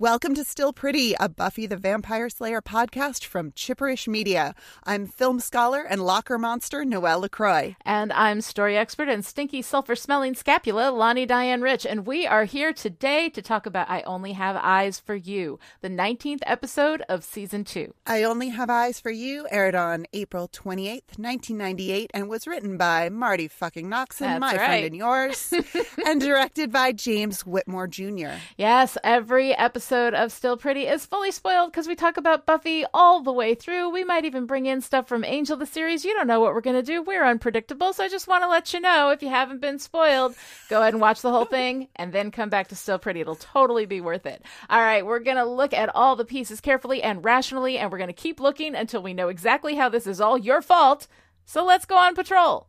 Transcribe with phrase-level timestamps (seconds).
[0.00, 4.52] Welcome to Still Pretty, a Buffy the Vampire Slayer podcast from Chipperish Media.
[4.82, 7.76] I'm film scholar and locker monster Noelle LaCroix.
[7.84, 11.86] And I'm story expert and stinky sulfur smelling scapula Lani Diane Rich.
[11.86, 15.90] And we are here today to talk about I Only Have Eyes for You, the
[15.90, 17.94] 19th episode of season two.
[18.04, 23.10] I Only Have Eyes for You aired on April 28th, 1998, and was written by
[23.10, 24.56] Marti fucking Noxon, That's my right.
[24.56, 25.54] friend and yours,
[26.04, 28.32] and directed by James Whitmore Jr.
[28.58, 33.22] Yes, every episode of Still Pretty is fully spoiled because we talk about Buffy all
[33.22, 33.90] the way through.
[33.90, 36.04] We might even bring in stuff from Angel the series.
[36.04, 37.02] You don't know what we're going to do.
[37.02, 37.92] We're unpredictable.
[37.92, 40.34] So I just want to let you know if you haven't been spoiled,
[40.68, 43.20] go ahead and watch the whole thing and then come back to Still Pretty.
[43.20, 44.42] It'll totally be worth it.
[44.70, 47.98] All right, we're going to look at all the pieces carefully and rationally, and we're
[47.98, 51.06] going to keep looking until we know exactly how this is all your fault.
[51.44, 52.68] So let's go on patrol.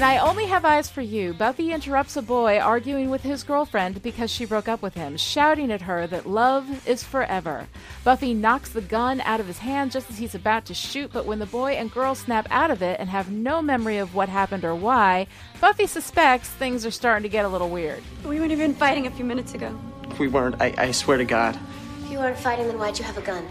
[0.00, 4.02] In I Only Have Eyes for You, Buffy interrupts a boy arguing with his girlfriend
[4.02, 7.68] because she broke up with him, shouting at her that love is forever.
[8.02, 11.26] Buffy knocks the gun out of his hand just as he's about to shoot, but
[11.26, 14.30] when the boy and girl snap out of it and have no memory of what
[14.30, 15.26] happened or why,
[15.60, 18.02] Buffy suspects things are starting to get a little weird.
[18.24, 19.78] We weren't even fighting a few minutes ago.
[20.18, 20.62] We weren't.
[20.62, 21.58] I, I swear to God.
[22.04, 23.46] If you weren't fighting, then why'd you have a gun?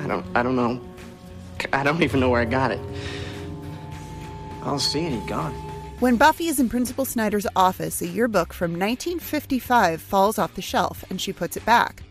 [0.00, 0.26] I don't.
[0.34, 0.80] I don't know.
[1.72, 2.80] I don't even know where I got it.
[4.62, 5.54] I don't see any gun.
[6.02, 11.04] When Buffy is in Principal Snyder's office, a yearbook from 1955 falls off the shelf
[11.08, 12.02] and she puts it back.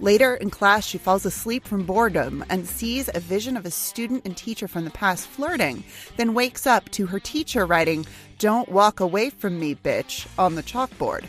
[0.00, 4.24] Later in class, she falls asleep from boredom and sees a vision of a student
[4.24, 5.84] and teacher from the past flirting,
[6.16, 8.04] then wakes up to her teacher writing,
[8.40, 11.26] Don't walk away from me, bitch, on the chalkboard.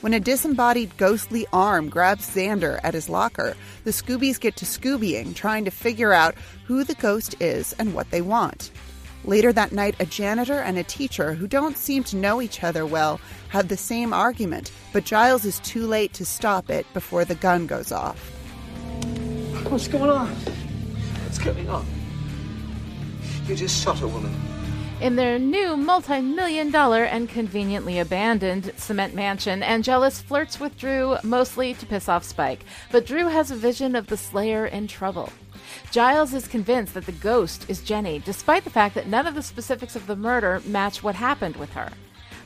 [0.00, 5.34] When a disembodied ghostly arm grabs Xander at his locker, the Scoobies get to Scoobying,
[5.34, 8.70] trying to figure out who the ghost is and what they want.
[9.26, 12.84] Later that night, a janitor and a teacher who don't seem to know each other
[12.84, 17.34] well have the same argument, but Giles is too late to stop it before the
[17.34, 18.18] gun goes off.
[19.70, 20.28] What's going on?
[21.24, 21.86] What's going on?
[23.46, 24.34] You just shot a woman.
[25.00, 31.16] In their new multi million dollar and conveniently abandoned cement mansion, Angelus flirts with Dru
[31.22, 35.30] mostly to piss off Spike, but Dru has a vision of the Slayer in trouble.
[35.90, 39.42] Giles is convinced that the ghost is Jenny, despite the fact that none of the
[39.42, 41.90] specifics of the murder match what happened with her.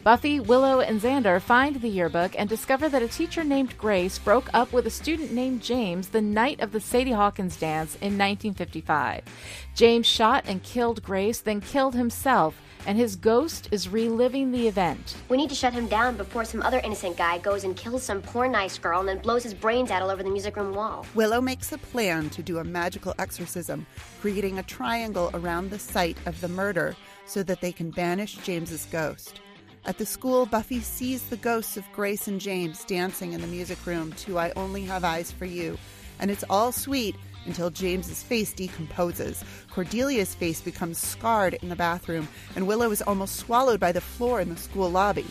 [0.08, 4.48] Buffy, Willow, and Xander find the yearbook and discover that a teacher named Grace broke
[4.54, 9.22] up with a student named James the night of the Sadie Hawkins dance in 1955.
[9.74, 15.14] James shot and killed Grace, then killed himself, and his ghost is reliving the event.
[15.28, 18.22] We need to shut him down before some other innocent guy goes and kills some
[18.22, 21.04] poor nice girl and then blows his brains out all over the music room wall.
[21.14, 23.84] Willow makes a plan to do a magical exorcism,
[24.22, 26.96] creating a triangle around the site of the murder
[27.26, 29.42] so that they can banish James's ghost.
[29.88, 33.86] At the school, Buffy sees the ghosts of Grace and James dancing in the music
[33.86, 35.78] room to I Only Have Eyes for You,
[36.18, 37.16] and it's all sweet
[37.46, 39.42] until James's face decomposes.
[39.70, 44.42] Cordelia's face becomes scarred in the bathroom, and Willow is almost swallowed by the floor
[44.42, 45.24] in the school lobby.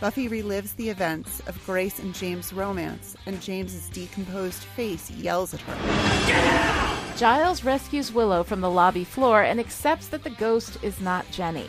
[0.00, 5.60] Buffy relives the events of Grace and James' romance, and James's decomposed face yells at
[5.60, 7.16] her.
[7.16, 11.68] Giles rescues Willow from the lobby floor and accepts that the ghost is not Jenny.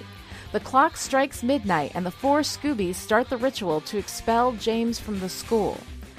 [0.55, 5.19] The clock strikes midnight, and the four Scoobies start the ritual to expel James from
[5.19, 5.77] the school.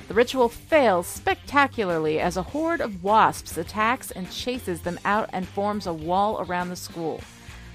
[0.09, 5.49] The ritual fails spectacularly as a horde of wasps attacks and chases them out and
[5.49, 7.23] forms a wall around the school.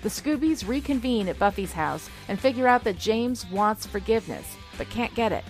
[0.03, 4.45] The Scoobies reconvene at Buffy's house and figure out that James wants forgiveness,
[4.77, 5.45] but can't get it.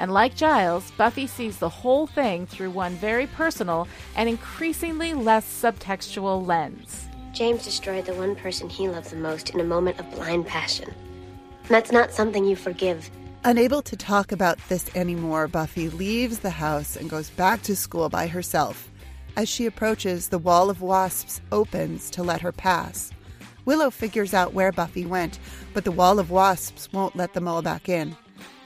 [0.00, 3.86] And like Giles, Buffy sees the whole thing through one very personal
[4.16, 7.07] and increasingly less subtextual lens.
[7.38, 10.92] James destroyed the one person he loved the most in a moment of blind passion.
[11.62, 13.08] And that's not something you forgive.
[13.44, 18.08] Unable to talk about this anymore, Buffy leaves the house and goes back to school
[18.08, 18.90] by herself.
[19.36, 23.12] As she approaches, the wall of wasps opens to let her pass.
[23.64, 25.38] Willow figures out where Buffy went,
[25.72, 28.16] but the wall of wasps won't let them all back in.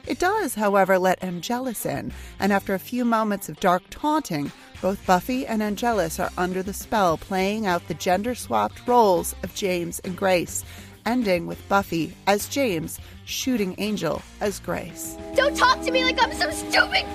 [0.06, 2.10] It does, however, let Angelus in,
[2.40, 4.50] and after a few moments of dark taunting,
[4.82, 9.54] both Buffy and Angelus are under the spell, playing out the gender swapped roles of
[9.54, 10.64] James and Grace,
[11.06, 15.16] ending with Buffy as James shooting Angel as Grace.
[15.36, 17.06] Don't talk to me like I'm some stupid.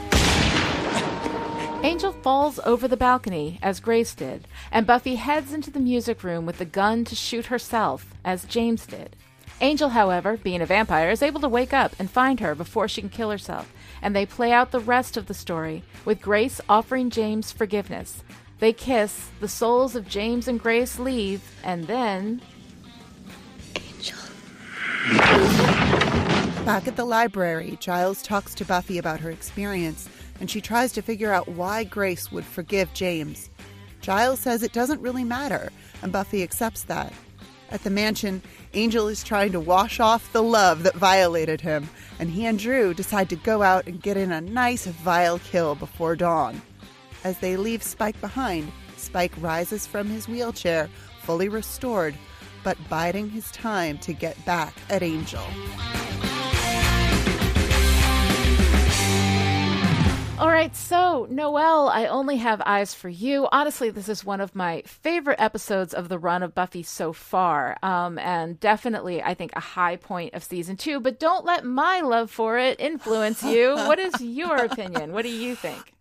[1.83, 6.45] Angel falls over the balcony, as Grace did, and Buffy heads into the music room
[6.45, 9.15] with the gun to shoot herself, as James did.
[9.59, 13.01] Angel, however, being a vampire, is able to wake up and find her before she
[13.01, 13.71] can kill herself,
[14.01, 18.23] and they play out the rest of the story, with Grace offering James forgiveness.
[18.59, 22.41] They kiss, the souls of James and Grace leave, and then
[23.75, 24.17] Angel.
[26.65, 30.09] Back at the library, Giles talks to Buffy about her experience,
[30.39, 33.49] and she tries to figure out why Grace would forgive James.
[34.01, 35.69] Giles says it doesn't really matter,
[36.01, 37.13] and Buffy accepts that.
[37.69, 38.41] At the mansion,
[38.73, 42.93] Angel is trying to wash off the love that violated him, and he and Dru
[42.93, 46.61] decide to go out and get in a nice vile kill before dawn.
[47.23, 50.89] As they leave Spike behind, Spike rises from his wheelchair,
[51.23, 52.15] fully restored,
[52.63, 55.43] but biding his time to get back at Angel.
[60.39, 63.47] All right, so Noelle, I only have eyes for you.
[63.51, 67.75] Honestly, this is one of my favorite episodes of the run of Buffy so far,
[67.81, 70.99] um, and definitely, I think, a high point of season two.
[70.99, 73.73] But don't let my love for it influence you.
[73.75, 75.11] what is your opinion?
[75.11, 75.95] What do you think?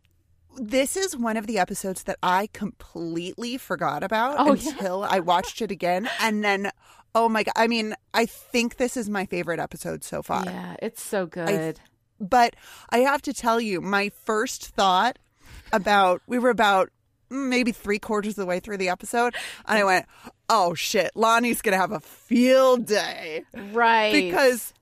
[0.59, 5.63] This is one of the episodes that I completely forgot about Oh, until I watched
[5.63, 6.71] it again, and then.
[7.15, 7.55] Oh my god!
[7.57, 10.45] I mean, I think this is my favorite episode so far.
[10.45, 11.81] Yeah, it's so good.
[12.21, 12.57] But
[12.91, 15.19] I have to tell you, my first thought
[15.73, 16.91] about we were about
[17.29, 19.35] maybe three quarters of the way through the episode,
[19.67, 20.07] and I went,
[20.49, 24.13] "Oh shit, Lani's gonna have a field day right.
[24.13, 24.73] because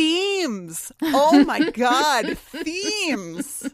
[0.00, 0.92] themes.
[1.02, 3.68] Oh my god, themes.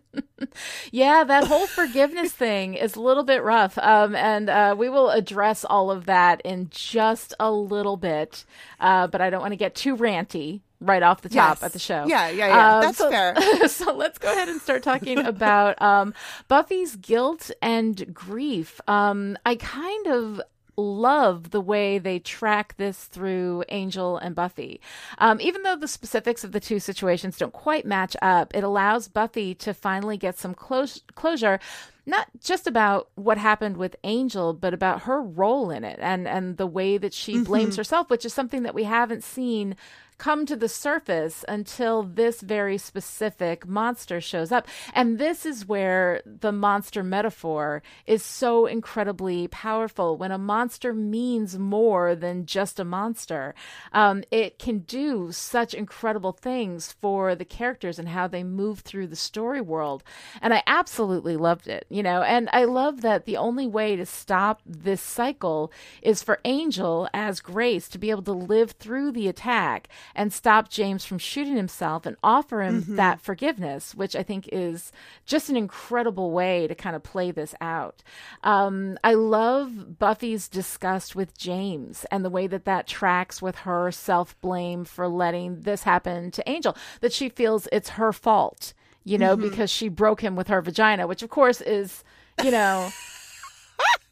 [0.91, 3.79] Yeah, that whole forgiveness thing is a little bit rough.
[3.79, 8.45] Um, and uh, we will address all of that in just a little bit.
[8.81, 11.63] Uh, but I don't want to get too ranty right off the top Yes.
[11.63, 12.05] at the show.
[12.07, 12.75] Yeah, yeah, yeah.
[12.77, 13.69] Um, That's so- fair.
[13.69, 16.15] so let's go ahead and start talking about um,
[16.49, 18.81] Buffy's guilt and grief.
[18.87, 20.41] Um, I kind of
[20.79, 24.79] love the way they track this through Angel and Buffy.
[25.17, 29.09] Um, even though the specifics of the two situations don't quite match up, it allows
[29.09, 31.59] Buffy to finally get some closure.
[32.05, 36.59] Not just about what happened with Angel, but about her role in it and, and
[36.59, 39.77] the way that she blames herself, which is something that we haven't seen
[40.19, 44.67] come to the surface until this very specific monster shows up.
[44.95, 50.17] And this is where the monster metaphor is so incredibly powerful.
[50.17, 53.55] When a monster means more than just a monster,
[53.93, 59.09] um, it can do such incredible things for the characters and how they move through
[59.09, 60.03] the story world.
[60.41, 64.07] And I absolutely loved it, you know, and I love that the only way to
[64.07, 65.73] stop this cycle
[66.03, 70.69] is for Angel as Grace to be able to live through the attack and stop
[70.69, 74.93] James from shooting himself and offer him that forgiveness, which I think is
[75.25, 78.03] just an incredible way to kind of play this out.
[78.43, 83.91] Um, I love Buffy's disgust with James and the way that that tracks with her
[83.91, 88.73] self blame for letting this happen to Angel, that she feels it's her fault,
[89.05, 92.05] you know, because she broke him with her vagina, which of course is,
[92.43, 92.91] you know.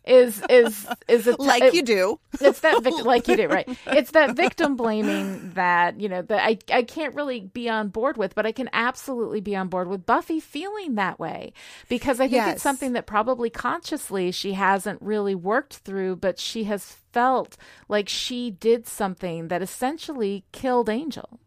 [0.07, 2.21] Is is is it Like you do.
[2.39, 6.45] it's that vic- like you do right it's that victim blaming that you know that
[6.45, 9.89] I, I can't really be on board with but i can absolutely be on board
[9.89, 11.55] with buffy feeling that way
[11.89, 12.55] because i think Yes.
[12.57, 17.57] it's something that probably consciously she hasn't really worked through but she has felt
[17.89, 21.41] like she did something that essentially killed angel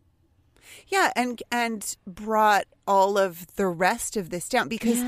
[0.88, 5.04] Yeah, and and brought all of the rest of this down because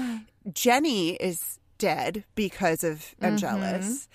[0.54, 3.26] Jenny is dead because of mm-hmm.
[3.26, 4.08] Angelus,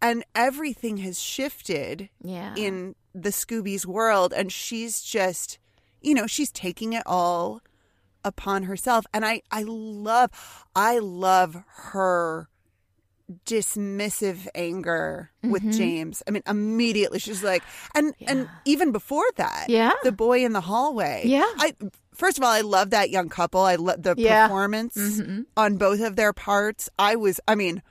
[0.00, 2.54] and everything has shifted yeah.
[2.56, 5.58] in the Scooby's world, and she's just,
[6.00, 7.60] you know, she's taking it all
[8.24, 10.30] upon herself, and I I love
[10.74, 12.48] I love her
[13.46, 15.70] dismissive anger with mm-hmm.
[15.70, 16.22] James.
[16.26, 17.62] I mean, immediately she's like,
[17.94, 19.92] and and even before that, Yeah.
[20.02, 21.46] the boy in the hallway, Yeah.
[21.56, 21.74] I
[22.14, 23.60] first of all, I love that young couple.
[23.60, 24.44] I love the Yeah.
[24.46, 24.46] Mm-hmm.
[24.48, 25.20] performance
[25.56, 26.88] on both of their parts.
[26.98, 27.82] I was, I mean,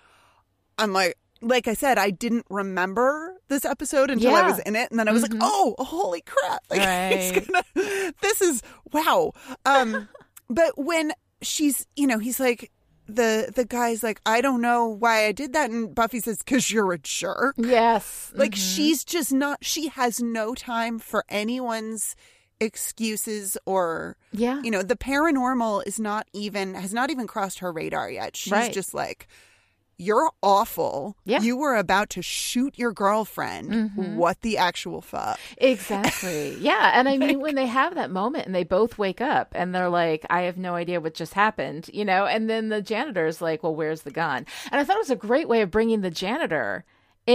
[0.78, 1.18] I'm like.
[1.44, 5.08] Like I said, I didn't remember this episode until I was in it, and then
[5.08, 5.42] I was like, mm-hmm.
[5.42, 6.62] "Oh, holy crap!
[6.70, 7.48] Like, Right.
[7.74, 8.62] gonna, this is
[8.94, 9.32] wow."
[9.66, 10.08] Um,
[10.52, 12.72] but when she's, you know, he's like,
[13.08, 16.70] the the guy's like, "I don't know why I did that," and Buffy says, "Cause
[16.70, 18.60] you're a jerk." yes Like mm-hmm.
[18.76, 19.66] she's just not.
[19.66, 22.16] She has no time for anyone's
[22.62, 27.72] excuses or yeah you know the paranormal is not even has not even crossed her
[27.72, 28.72] radar yet she's Right.
[28.72, 29.28] just like
[29.98, 31.38] you're awful Yeah.
[31.38, 31.46] Mm-hmm.
[31.46, 36.56] you were about to shoot your girlfriend what the actual fuck Exactly.
[36.60, 36.92] Yeah.
[36.96, 39.90] And I mean, when they have that moment and they both wake up and they're
[39.90, 43.62] like, I have no idea what just happened, you know, and then the janitor's like,
[43.64, 44.46] well, where's the gun?
[44.72, 46.84] And I thought it was a great way of bringing the janitor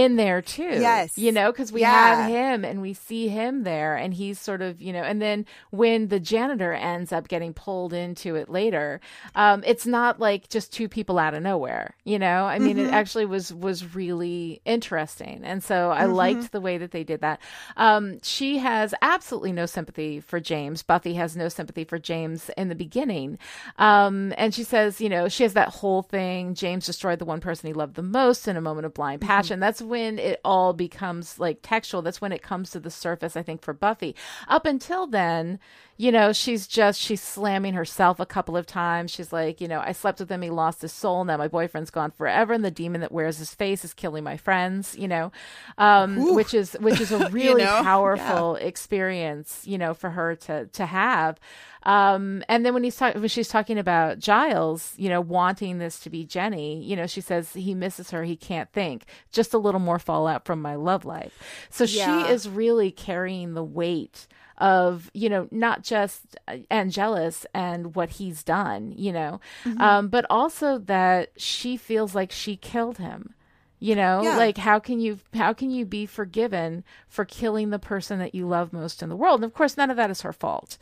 [0.03, 0.63] in there too.
[0.89, 1.17] Yes.
[1.17, 1.91] You know, because we Yeah.
[2.17, 5.45] have him and we see him there and he's sort of, you know, and then
[5.71, 8.99] when the janitor ends up getting pulled into it later,
[9.35, 12.45] um, it's not like just two people out of nowhere, you know?
[12.45, 12.87] I mean, Mm-hmm.
[12.87, 15.41] it actually was was really interesting.
[15.43, 16.13] And so I Mm-hmm.
[16.13, 17.39] liked the way that they did that.
[17.75, 20.83] Um, she has absolutely no sympathy for James.
[20.83, 23.37] Buffy has no sympathy for James in the beginning.
[23.77, 27.39] Um, and she says, you know, she has that whole thing James destroyed the one
[27.41, 29.27] person he loved the most in a moment of blind Mm-hmm.
[29.27, 29.59] passion.
[29.59, 32.01] That's when it all becomes like textual.
[32.01, 34.15] That's when it comes to the surface, I think, for Buffy.
[34.47, 35.59] Up until then,
[35.97, 39.11] you know, she's just, she's slamming herself a couple of times.
[39.11, 40.43] She's like, you know, I slept with him.
[40.43, 41.25] He lost his soul.
[41.25, 42.53] Now my boyfriend's gone forever.
[42.53, 45.31] And the demon that wears his face is killing my friends, you know,
[45.77, 47.81] um, which is, which is a really know?
[47.81, 51.39] powerful experience, you know, for her to, to have.
[51.87, 55.99] Um, and then when he's talking, when she's talking about Giles, you know, wanting this
[56.01, 58.23] to be Jenny, you know, she says he misses her.
[58.25, 59.05] He can't think.
[59.31, 61.33] Just a little more fallout from my love life.
[61.69, 62.25] So Yeah.
[62.25, 64.27] she is really carrying the weight
[64.59, 66.35] of you know not just
[66.71, 69.79] angelus and what he's done you know Mm-hmm.
[69.79, 73.35] um but also that she feels like she killed him
[73.79, 74.35] you know Yeah.
[74.35, 78.47] like how can you how can you be forgiven for killing the person that you
[78.47, 80.79] love most in the world and of course none of that is her fault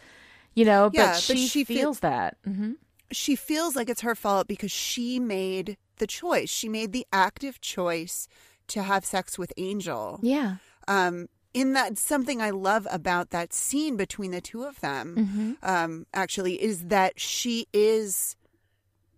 [0.55, 2.73] you know Yeah, but but she, she feel- feels that hmm
[3.11, 6.49] she feels like it's her fault because she made the choice.
[6.49, 8.27] She made the active choice
[8.69, 10.19] to have sex with Angel.
[10.23, 10.55] yeah
[10.87, 15.51] Um, in that, something I love about that scene between the two of them, Mm-hmm.
[15.61, 18.35] um, actually, is that she is.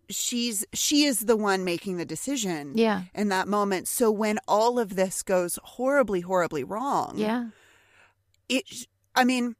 [0.10, 3.04] She's she is the one making the decision Yeah.
[3.16, 3.88] in that moment.
[3.88, 7.48] So when all of this goes horribly, horribly wrong, yeah
[8.50, 9.56] it i mean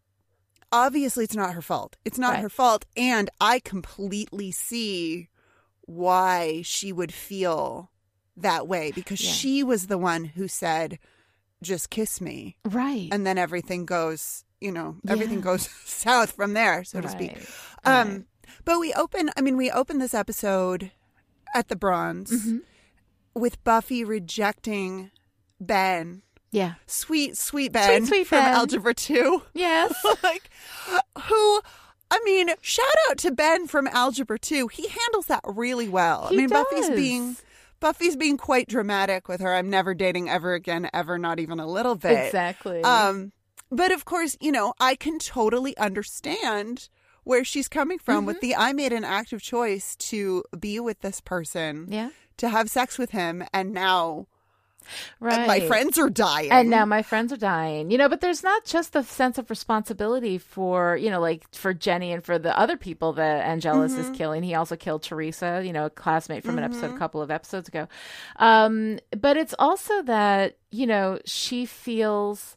[0.72, 2.42] obviously it's not her fault it's not Right.
[2.42, 5.30] her fault and i completely see
[5.86, 7.90] why she would feel
[8.36, 9.32] that way because Yeah.
[9.32, 11.00] she was the one who said
[11.64, 15.44] just kiss me right and then everything goes you know everything Yeah.
[15.46, 17.32] goes south from there so to speak
[17.86, 18.24] um Right.
[18.66, 20.92] but we open i mean we open this episode
[21.56, 22.58] at the bronze Mm-hmm.
[23.34, 25.12] with buffy rejecting
[25.62, 28.54] ben yeah sweet sweet ben sweet from Ben.
[28.54, 30.50] algebra 2 yes like
[31.24, 31.62] who
[32.10, 34.70] I mean, shout out to Ben from Algebra 2.
[34.70, 36.28] He handles that really well.
[36.28, 37.36] He I mean, Buffy's being
[37.82, 39.54] Buffy's being quite dramatic with her.
[39.54, 42.28] I'm never dating ever again, ever, not even a little bit.
[42.28, 43.34] exactly Um,
[43.70, 46.88] but of course, you know, I can totally understand
[47.26, 48.48] where she's coming from with Mm-hmm.
[48.48, 52.98] the I made an active choice to be with this person, yeah to have sex
[52.98, 54.28] with him, and now
[55.20, 56.52] right my friends are dying.
[56.52, 57.92] and now my friends are dying.
[57.92, 61.74] You know but there's not just the sense of responsibility for you know like for
[61.74, 64.12] jenny and for the other people that angelus Mm-hmm.
[64.12, 64.44] is killing.
[64.44, 67.68] He also killed teresa you know a classmate from an episode a couple of episodes
[67.68, 67.88] ago.
[68.38, 72.56] Um but it's also that you know she feels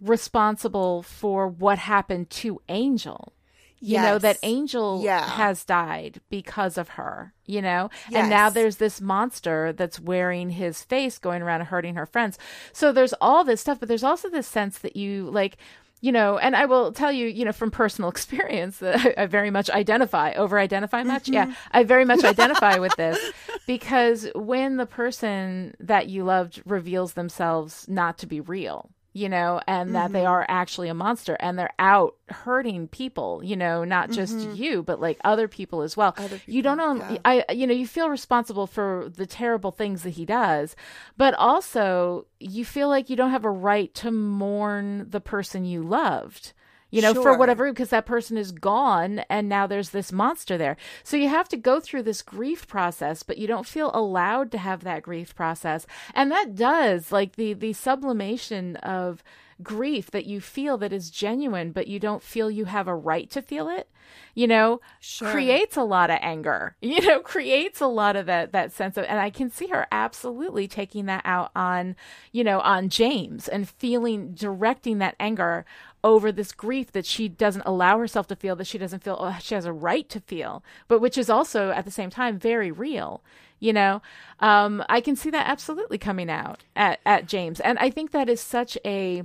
[0.00, 3.32] responsible for what happened to angel
[3.80, 5.28] you know that angel Yeah.
[5.28, 7.90] has died because of her you know?
[8.10, 12.38] And now there's this monster that's wearing his face going around and hurting her friends.
[12.72, 15.56] So there's all this stuff but there's also this sense that you like
[16.00, 19.26] you know and i will tell you you know from personal experience that i, I
[19.26, 21.28] very much identify over identify much?
[21.28, 21.52] Yeah mm-hmm.
[21.70, 23.18] i very much identify with this
[23.66, 29.60] because when the person that you loved reveals themselves not to be real you know,
[29.68, 30.28] and that they mm-hmm.
[30.28, 34.54] are actually a monster and they're out hurting people, you know, not just mm-hmm.
[34.56, 36.16] you, but like other people as well.
[36.46, 40.26] you don't know, I, you know, you feel responsible for the terrible things that he
[40.26, 40.74] does,
[41.16, 45.84] but also you feel like you don't have a right to mourn the person you
[45.84, 46.52] loved.
[46.94, 50.76] You know, for whatever, because that person is gone and now there's this monster there.
[51.02, 54.58] So you have to go through this grief process, but you don't feel allowed to
[54.58, 55.86] have that grief process.
[56.14, 59.22] And that does, like the, the sublimation of
[59.62, 63.30] grief that you feel that is genuine, but you don't feel you have a right
[63.30, 63.88] to feel it,
[64.34, 65.30] you know, Sure.
[65.30, 69.04] creates a lot of anger, you know, creates a lot of that, that sense of,
[69.04, 71.94] and I can see her absolutely taking that out on,
[72.32, 75.64] you know, on James and feeling, directing that anger
[76.04, 79.36] over this grief that she doesn't allow herself to feel, that she doesn't feel oh,
[79.40, 82.70] she has a right to feel, but which is also at the same time very
[82.70, 83.24] real.
[83.58, 84.02] You know,
[84.40, 88.28] um, I can see that absolutely coming out at, at James, and I think that
[88.28, 89.24] is such a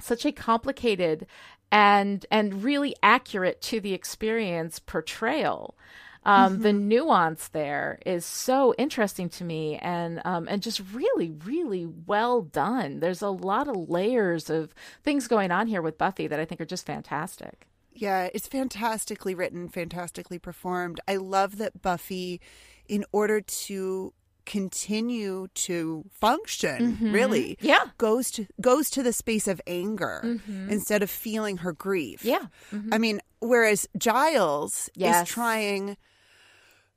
[0.00, 1.26] such a complicated
[1.72, 5.76] and and really accurate to the experience portrayal.
[6.26, 11.86] Um, The nuance there is so interesting to me, and um, and just really, really
[11.86, 13.00] well done.
[13.00, 16.60] There's a lot of layers of things going on here with Buffy that I think
[16.60, 17.68] are just fantastic.
[17.92, 21.00] Yeah, it's fantastically written, fantastically performed.
[21.08, 22.40] I love that Buffy,
[22.88, 24.12] in order to
[24.44, 27.66] continue to function really Mm-hmm.
[27.66, 27.84] Yeah.
[27.98, 30.70] goes to goes to the space of anger Mm-hmm.
[30.70, 32.46] instead of feeling her grief Yeah.
[32.92, 35.26] i mean whereas giles Yes.
[35.28, 35.96] is trying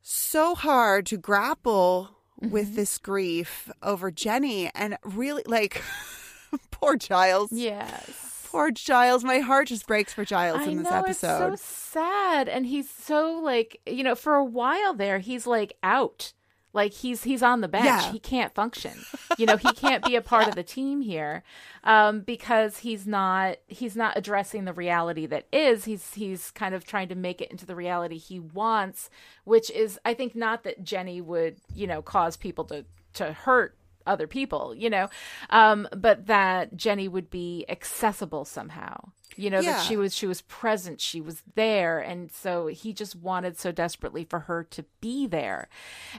[0.01, 2.53] so hard to grapple Mm-hmm.
[2.53, 5.83] with this grief over jenny and really like
[6.71, 7.51] poor giles.
[7.51, 8.47] Yes.
[8.49, 9.25] poor giles.
[9.25, 12.65] My heart just breaks for giles I in this know episode it's so sad, and
[12.65, 16.31] he's so like you know for a while there he's like out,
[16.73, 17.85] like he's he's on the bench.
[17.85, 18.11] Yeah.
[18.11, 18.93] He can't function.
[19.37, 21.43] You know he can't be a part of the team here,
[21.83, 25.85] um, because he's not he's not addressing the reality that is.
[25.85, 29.09] He's he's kind of trying to make it into the reality he wants,
[29.45, 33.75] which is I think not that Jenny would you know cause people to to hurt
[34.09, 35.07] other people, you know,
[35.51, 39.09] um, but that Jenny would be accessible somehow.
[39.35, 39.73] You know Yeah.
[39.73, 43.71] that she was she was present, she was there, and so he just wanted so
[43.71, 45.69] desperately for her to be there,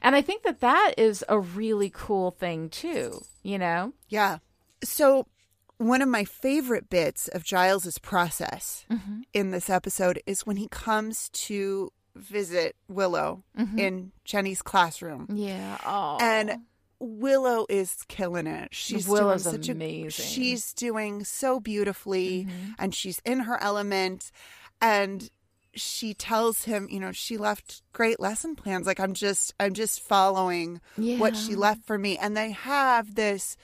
[0.01, 3.21] and I think that that is a really cool thing too.
[3.43, 4.39] You know, Yeah.
[4.83, 5.27] So
[5.77, 9.21] one of my favorite bits of Giles's process Mm-hmm.
[9.35, 13.79] in this episode is when he comes to visit Willow Mm-hmm.
[13.79, 15.27] in Jenny's classroom.
[15.35, 15.77] yeah.
[15.85, 16.61] Oh, And
[17.01, 18.69] Willow is killing it.
[18.75, 20.25] She's Willow's doing such a- amazing.
[20.27, 22.73] she's doing so beautifully Mm-hmm.
[22.79, 24.31] and she's in her element
[24.81, 25.31] and
[25.75, 28.87] she tells him, you know, she left great lesson plans.
[28.87, 32.19] Like I'm just I'm just following what she left for me.
[32.19, 33.57] And they have this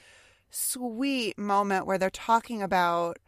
[0.50, 3.18] sweet moment where they're talking about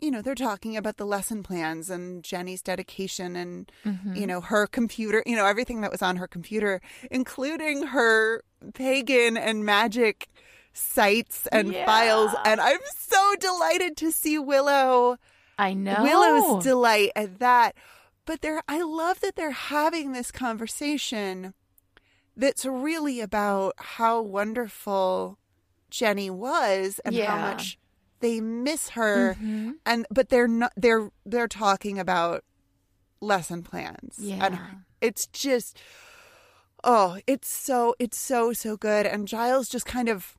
[0.00, 4.14] you know, they're talking about the lesson plans and Jenny's dedication and, Mm-hmm.
[4.14, 8.42] you know, her computer, you know, everything that was on her computer, including her
[8.74, 10.28] pagan and magic
[10.72, 11.84] sites and Yeah.
[11.86, 12.32] files.
[12.44, 15.16] And I'm so delighted to see Willow,
[15.58, 17.74] I know Willow's delight at that.
[18.24, 21.54] But they're, I love that they're having this conversation
[22.36, 25.38] that's really about how wonderful
[25.90, 27.78] Jenny was and how much
[28.20, 29.74] they miss her Mhm.
[29.86, 32.44] and but they're not they're they're talking about
[33.20, 34.66] lesson plans and Yeah.
[35.00, 35.76] it's just
[36.84, 40.36] oh it's so it's so so good and giles just kind of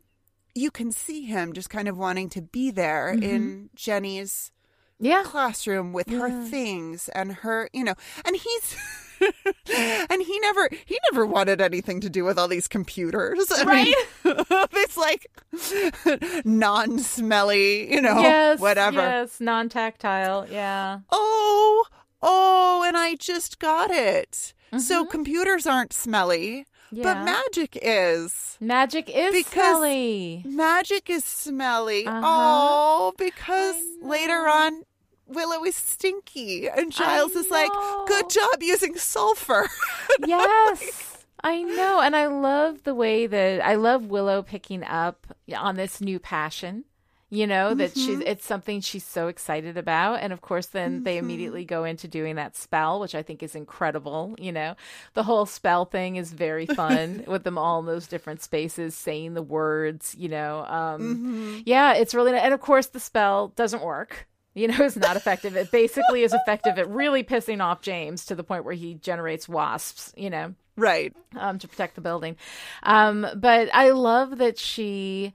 [0.55, 4.51] you can see him just kind of wanting to be there in jenny's
[4.99, 5.23] yeah.
[5.25, 8.75] classroom with her things and her you know and he's
[10.09, 13.93] and he never he never wanted anything to do with all these computers I mean,
[14.73, 15.27] it's like
[16.45, 20.47] non-smelly you know yes, whatever Yes, non-tactile.
[20.49, 20.99] Yeah.
[21.11, 21.85] oh
[22.21, 25.09] oh and i just got it so Mm-hmm.
[25.11, 27.03] computers aren't smelly Yeah.
[27.03, 30.43] but magic is Magic is Because- smelly.
[30.45, 32.21] magic is smelly Uh-huh.
[32.23, 34.83] oh because later on
[35.29, 37.71] willow is stinky and giles is like
[38.07, 39.67] good job using sulfur.
[40.25, 45.75] Yes i know and i love the way that i love willow picking up on
[45.75, 46.83] this new passion
[47.31, 48.27] you know that she's mm-hmm.
[48.27, 51.25] it's something she's so excited about and of course then they mm-hmm.
[51.25, 54.75] immediately go into doing that spell which i think is incredible you know?
[55.13, 59.33] The whole spell thing is very fun with them all in those different spaces saying
[59.35, 61.59] the words you know um mm-hmm.
[61.65, 65.55] yeah it's really and of course the spell doesn't work you know, is not effective.
[65.55, 69.47] It basically is effective at really pissing off James to the point where he generates
[69.47, 72.35] wasps, you know, right um, to protect the building.
[72.83, 75.33] Um, but I love that she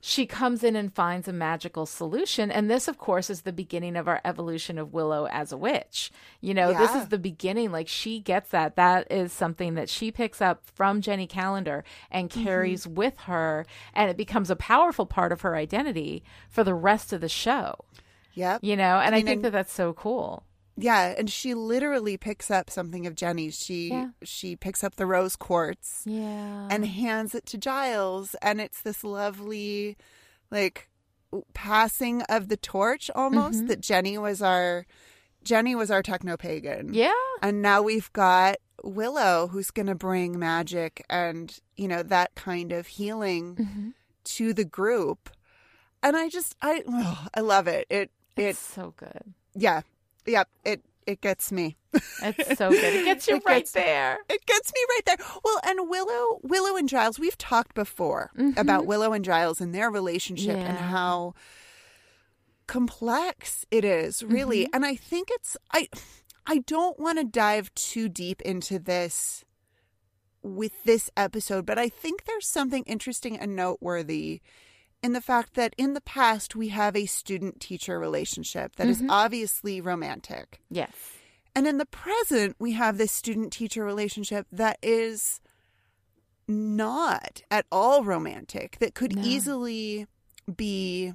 [0.00, 3.96] she comes in and finds a magical solution, and this, of course, is the beginning
[3.96, 6.12] of our evolution of Willow as a witch.
[6.40, 7.72] You know, this is the beginning.
[7.72, 8.76] Like she gets that.
[8.76, 14.08] That is something that she picks up from Jenny Calendar and carries with her, and
[14.08, 17.74] it becomes a powerful part of her identity for the rest of the show.
[18.36, 20.44] Yep You know, and I, mean, think and- that that's so cool.
[20.76, 24.08] yeah and she literally picks up something of jenny's she Yeah.
[24.22, 26.68] she picks up the rose quartz Yeah.
[26.70, 29.96] and hands it to Giles and it's this lovely
[30.50, 30.88] like
[31.54, 33.66] passing of the torch almost Mm-hmm.
[33.68, 34.86] that Jenny was our
[35.42, 36.92] Jenny was our techno pagan.
[36.92, 37.12] yeah.
[37.42, 42.72] And now we've got Willow who's going to bring magic and you know that kind
[42.72, 43.88] of healing Mm-hmm.
[44.24, 45.30] to the group.
[46.02, 47.86] And I just I oh, I love it.
[47.90, 49.34] It It's it so good.
[49.54, 49.82] yeah.
[50.26, 51.76] Yeah, it it gets me.
[52.20, 52.82] It's so good.
[52.94, 54.18] It gets you It right gets- there.
[54.28, 55.26] It gets me right there.
[55.44, 58.56] Well, and Willow, Willow and Giles, we've talked before Mhm.
[58.58, 61.34] about Willow and Giles and their relationship and how
[62.66, 64.64] complex it is, really.
[64.64, 64.74] Mm-hmm.
[64.74, 65.88] And I think it's I
[66.46, 69.44] I don't want to dive too deep into this
[70.42, 74.40] with this episode, but I think there's something interesting and noteworthy
[75.02, 79.00] in the fact that in the past we have a student teacher relationship that is
[79.02, 79.10] Mhm.
[79.10, 80.60] obviously romantic.
[80.70, 80.92] Yes.
[81.54, 85.40] And in the present, we have this student teacher relationship that is
[86.48, 89.22] not at all romantic that could No.
[89.22, 90.06] easily
[90.54, 91.12] be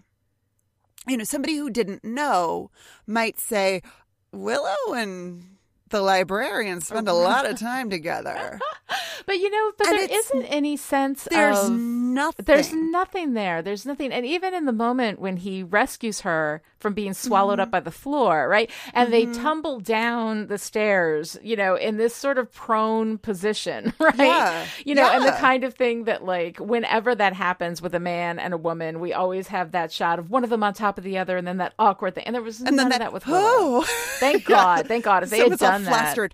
[1.08, 2.70] you know somebody who didn't know
[3.08, 3.82] might say
[4.32, 5.58] willow and
[5.92, 8.60] the librarian spend a lot of time together
[9.26, 13.62] But you know, but And there isn't any sense there's of nothing There's nothing there.
[13.62, 14.12] There's nothing.
[14.12, 17.62] And even in the moment when he rescues her from being swallowed Mm-hmm.
[17.62, 18.70] up by the floor, right?
[18.94, 24.18] And they tumble down the stairs, you know, in this sort of prone position, right?
[24.18, 24.66] Yeah.
[24.86, 28.40] You know, and the kind of thing that, like, whenever that happens with a man
[28.40, 31.04] and a woman, we always have that shot of one of them on top of
[31.04, 32.24] the other and then that awkward thing.
[32.26, 33.42] And there was and none of that, that with Willow.
[33.44, 33.86] oh
[34.20, 34.88] Thank God.
[34.88, 35.24] Thank God.
[35.24, 36.34] If they had done that flustered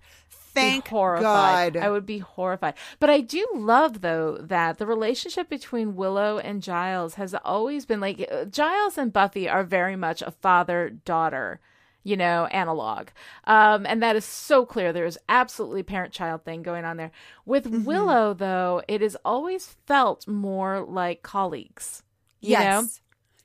[0.58, 1.74] be thank horrified.
[1.74, 2.76] god I would be horrified.
[3.00, 8.00] But I do love though that the relationship between Willow and Giles has always been
[8.00, 11.60] like uh, Giles and Buffy are very much a father daughter.
[12.04, 13.10] You know, analog.
[13.43, 14.93] Um, and that is so clear.
[14.93, 17.12] There is absolutely parent child thing going on there.
[17.46, 17.84] With Mm-hmm.
[17.84, 22.04] Willow, though, it has always felt more like colleagues.
[22.39, 22.82] You know?
[22.82, 23.02] yes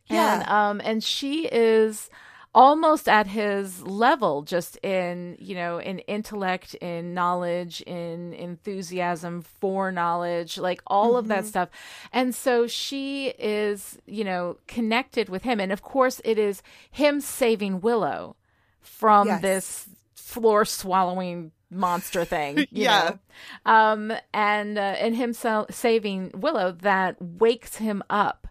[0.07, 2.09] yeah And um and she is
[2.55, 9.91] almost at his level just in, you know, in intellect, in knowledge, in enthusiasm for
[9.91, 11.29] knowledge, like all of Mm-hmm.
[11.35, 11.69] that stuff.
[12.13, 17.21] And so she is, you know, connected with him and of course it is him
[17.21, 18.37] saving Willow
[18.81, 19.41] from Yes.
[19.43, 23.17] this floor swallowing monster thing, you Yeah.
[23.65, 23.73] know.
[23.73, 28.42] Um and uh, and him so- saving Willow that wakes him up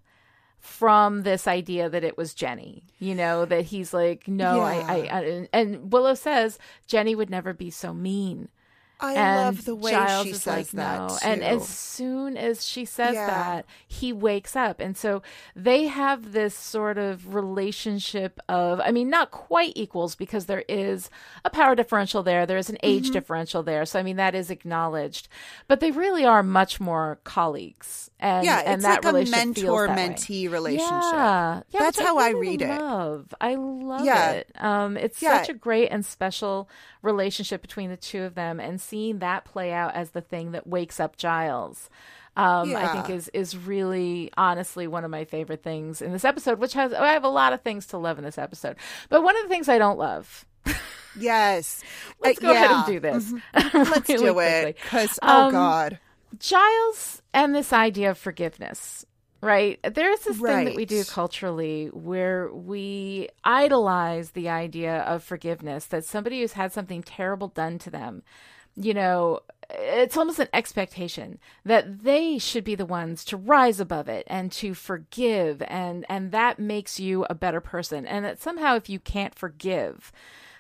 [0.62, 4.96] from this idea that it was Jenny, you know, that he's like, no, I, I,
[4.96, 8.48] I, and Willow says Jenny would never be so mean.
[9.02, 11.08] I and love the way Giles she is says like, that no.
[11.10, 11.18] too.
[11.24, 13.26] And as soon as she says Yeah.
[13.28, 14.80] that, he wakes up.
[14.80, 15.22] And so
[15.56, 21.10] they have this sort of relationship of, I mean, not quite equals because there is
[21.44, 22.46] a power differential there.
[22.46, 23.14] There is an age Mm-hmm.
[23.14, 23.86] differential there.
[23.86, 25.28] So, I mean, that is acknowledged.
[25.68, 28.10] But they really are much more colleagues.
[28.20, 29.96] And, yeah and it's that like a relationship feels that way.
[29.96, 32.80] mentor-mentee relationship Yeah, yeah That's how I read it.
[32.80, 33.34] Love.
[33.42, 34.32] I love Yeah.
[34.34, 34.52] it.
[34.60, 35.38] Um, it's Yeah.
[35.40, 36.70] such a great and special
[37.02, 40.68] relationship between the two of them, and seeing that play out as the thing that
[40.68, 41.90] wakes up Giles.
[42.38, 46.60] Um, I think is is really honestly one of my favorite things in this episode,
[46.60, 48.78] which has I have a lot of things to love in this episode,
[49.10, 50.46] but one of the things I don't love.
[51.20, 51.84] yes.
[52.22, 53.34] Let's Uh, go ahead and do this.
[53.74, 54.78] let's really do it.
[54.82, 56.00] because oh Um, god.
[56.40, 59.06] Giles and this idea of forgiveness,
[59.42, 59.80] right?
[59.84, 66.06] There's this thing that we do culturally where we idolize the idea of forgiveness that
[66.06, 68.22] somebody who's had something terrible done to them,
[68.76, 74.08] you know, it's almost an expectation that they should be the ones to rise above
[74.08, 78.06] it and to forgive and and that makes you a better person.
[78.06, 80.12] And that somehow if you can't forgive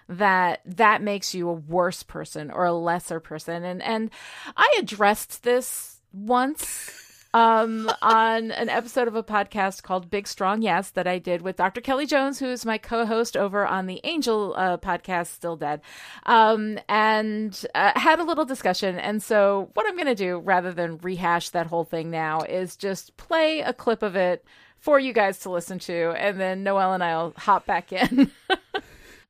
[0.07, 3.63] that that makes you a worse person or a lesser person.
[3.63, 4.09] And and
[4.57, 10.89] I addressed this once um on an episode of a podcast called Big Strong Yes
[10.91, 11.81] that I did with Dr.
[11.81, 15.81] Kelly Jones who is my co-host over on the Angel uh, podcast Still Dead
[16.25, 20.71] um and uh, had a little discussion and so what I'm going to do rather
[20.73, 24.43] than rehash that whole thing now is just play a clip of it
[24.77, 28.31] for you guys to listen to and then Noelle and I'll hop back in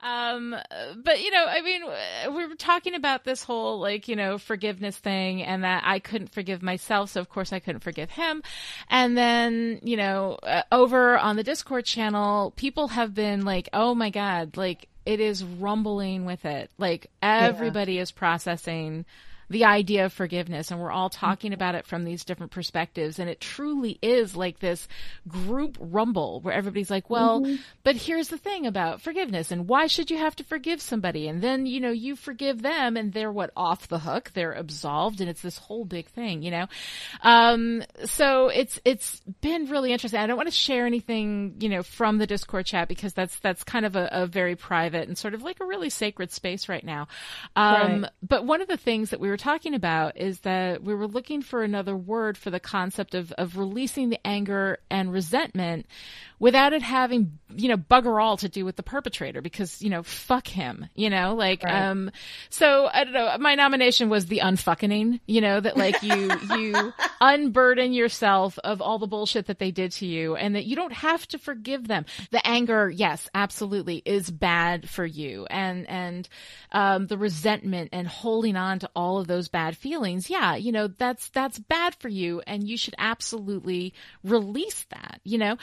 [0.02, 0.56] Um,
[1.04, 1.84] but you know, I mean,
[2.36, 6.34] we were talking about this whole like you know forgiveness thing, and that I couldn't
[6.34, 8.42] forgive myself, so of course I couldn't forgive him.
[8.90, 13.94] And then you know, uh, over on the Discord channel, people have been like, "Oh
[13.94, 16.72] my god!" Like it is rumbling with it.
[16.78, 19.06] Like everybody is processing
[19.52, 23.30] the idea of forgiveness and we're all talking about it from these different perspectives and
[23.30, 24.88] it truly is like this
[25.28, 27.42] group rumble where everybody's like well
[27.84, 31.28] but here's the thing about forgiveness and why should you have to forgive somebody?
[31.28, 34.32] And then you know you forgive them and they're what off the hook?
[34.34, 36.68] They're absolved and it's this whole big thing you know?
[37.24, 40.20] Um so it's it's been really interesting.
[40.20, 43.64] I don't want to share anything you know from the discord chat because that's that's
[43.64, 46.84] kind of a, a very private and sort of like a really sacred space right
[46.86, 47.08] now.
[47.56, 48.12] Um Right.
[48.28, 51.42] but one of the things that we were talking about is that we were looking
[51.42, 55.88] for another word for the concept of, of releasing the anger and resentment
[56.40, 60.02] without it having, you know, bugger all to do with the perpetrator because, you know,
[60.02, 61.84] fuck him, you know, like, Right.
[61.90, 62.10] um,
[62.50, 66.94] so I don't know, my nomination was the unfucking, you know, that like you, you
[67.20, 70.94] unburden yourself of all the bullshit that they did to you and that you don't
[70.94, 72.06] have to forgive them.
[72.32, 76.30] The anger, yes, absolutely is bad for you and, and,
[76.72, 80.30] um, the resentment and holding on to all of those bad feelings.
[80.30, 80.56] Yeah.
[80.56, 85.58] You know, that's, that's bad for you and you should absolutely release that, you know,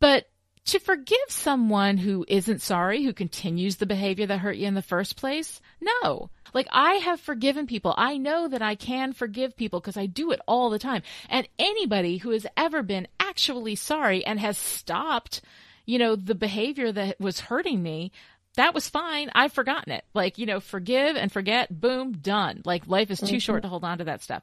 [0.00, 0.26] but
[0.66, 4.82] to forgive someone who isn't sorry, who continues the behavior that hurt you in the
[4.82, 6.30] first place, no.
[6.54, 7.94] Like I have forgiven people.
[7.96, 11.02] I know that I can forgive people because I do it all the time.
[11.28, 15.42] And anybody who has ever been actually sorry and has stopped,
[15.84, 18.12] you know, the behavior that was hurting me,
[18.56, 19.30] that was fine.
[19.34, 20.04] I've forgotten it.
[20.14, 22.62] Like, you know, forgive and forget, boom, done.
[22.64, 23.38] Like life is too mm-hmm.
[23.38, 24.42] short to hold on to that stuff.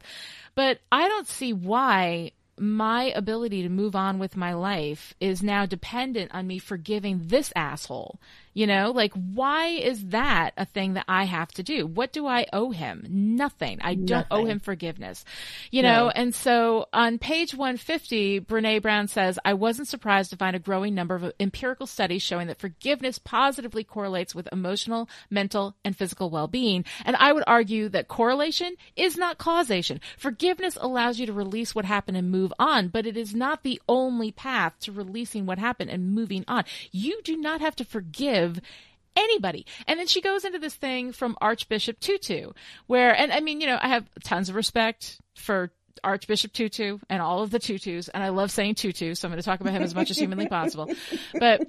[0.55, 5.65] But I don't see why my ability to move on with my life is now
[5.65, 8.19] dependent on me forgiving this asshole
[8.53, 11.87] you know, like why is that a thing that I have to do?
[11.87, 13.05] What do I owe him?
[13.09, 13.79] Nothing.
[13.81, 15.23] I don't owe him forgiveness.
[15.71, 15.91] You no.
[15.91, 20.59] know, and so on page 150, Brene Brown says, I wasn't surprised to find a
[20.59, 26.29] growing number of empirical studies showing that forgiveness positively correlates with emotional, mental, and physical
[26.29, 26.85] well-being.
[27.05, 30.01] And I would argue that correlation is not causation.
[30.17, 33.81] Forgiveness allows you to release what happened and move on, but it is not the
[33.87, 36.63] only path to releasing what happened and moving on.
[36.91, 38.61] You do not have to forgive forgive
[39.15, 39.65] anybody.
[39.87, 42.51] And then she goes into this thing from Archbishop Tutu,
[42.87, 45.71] where, and I mean, you know, I have tons of respect for
[46.03, 49.41] Archbishop Tutu and all of the tutus, and I love saying tutu, so I'm going
[49.41, 50.89] to talk about him as much as humanly possible.
[51.39, 51.67] But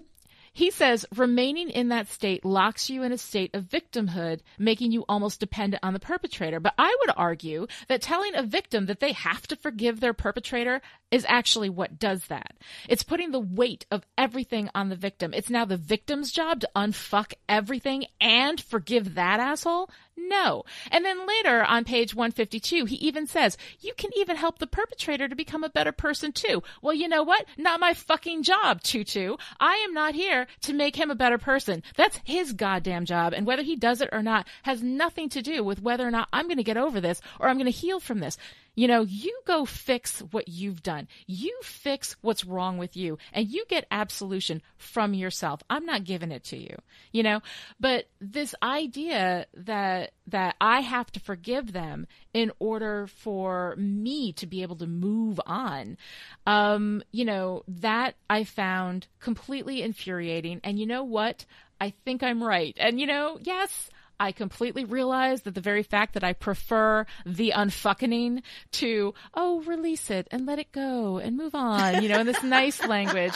[0.53, 5.05] he says remaining in that state locks you in a state of victimhood, making you
[5.09, 6.61] almost dependent on the perpetrator.
[6.61, 10.83] But I would argue that telling a victim that they have to forgive their perpetrator
[11.11, 12.57] is actually what does that.
[12.88, 15.33] It's putting the weight of everything on the victim.
[15.35, 19.91] It's now the victim's job to unfuck everything and forgive that asshole.
[20.16, 20.64] No.
[20.90, 25.29] And then later on page 152, he even says, you can even help the perpetrator
[25.29, 26.62] to become a better person too.
[26.83, 27.46] Well, you know what?
[27.57, 29.37] Not my fucking job, Tutu.
[29.59, 31.83] I am not here to make him a better person.
[31.96, 33.33] That's his goddamn job.
[33.33, 36.29] And whether he does it or not has nothing to do with whether or not
[36.33, 38.37] I'm going to get over this or I'm going to heal from this.
[38.74, 41.08] You know, you go fix what you've done.
[41.26, 45.62] You fix what's wrong with you and you get absolution from yourself.
[45.68, 46.76] I'm not giving it to you,
[47.12, 47.40] you know,
[47.78, 54.46] but this idea that, that I have to forgive them in order for me to
[54.46, 55.98] be able to move on,
[56.46, 60.61] um, you know, that I found completely infuriating.
[60.64, 61.44] And you know what?
[61.80, 62.76] I think I'm right.
[62.78, 67.53] And you know, yes, I completely realize that the very fact that I prefer the
[67.55, 72.27] unfucking to, oh, release it and let it go and move on, you know, in
[72.27, 73.35] this nice language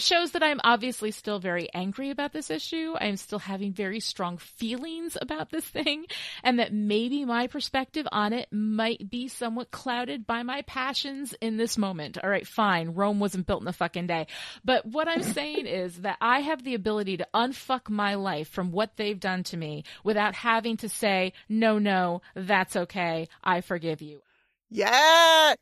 [0.00, 2.94] shows that I'm obviously still very angry about this issue.
[2.98, 6.06] I'm still having very strong feelings about this thing
[6.42, 11.56] and that maybe my perspective on it might be somewhat clouded by my passions in
[11.56, 12.18] this moment.
[12.22, 12.90] All right, fine.
[12.94, 14.26] Rome wasn't built in a fucking day.
[14.64, 18.72] But what I'm saying is that I have the ability to unfuck my life from
[18.72, 23.28] what they've done to me without having to say, no, no, that's okay.
[23.44, 24.22] I forgive you.
[24.68, 25.54] Yeah.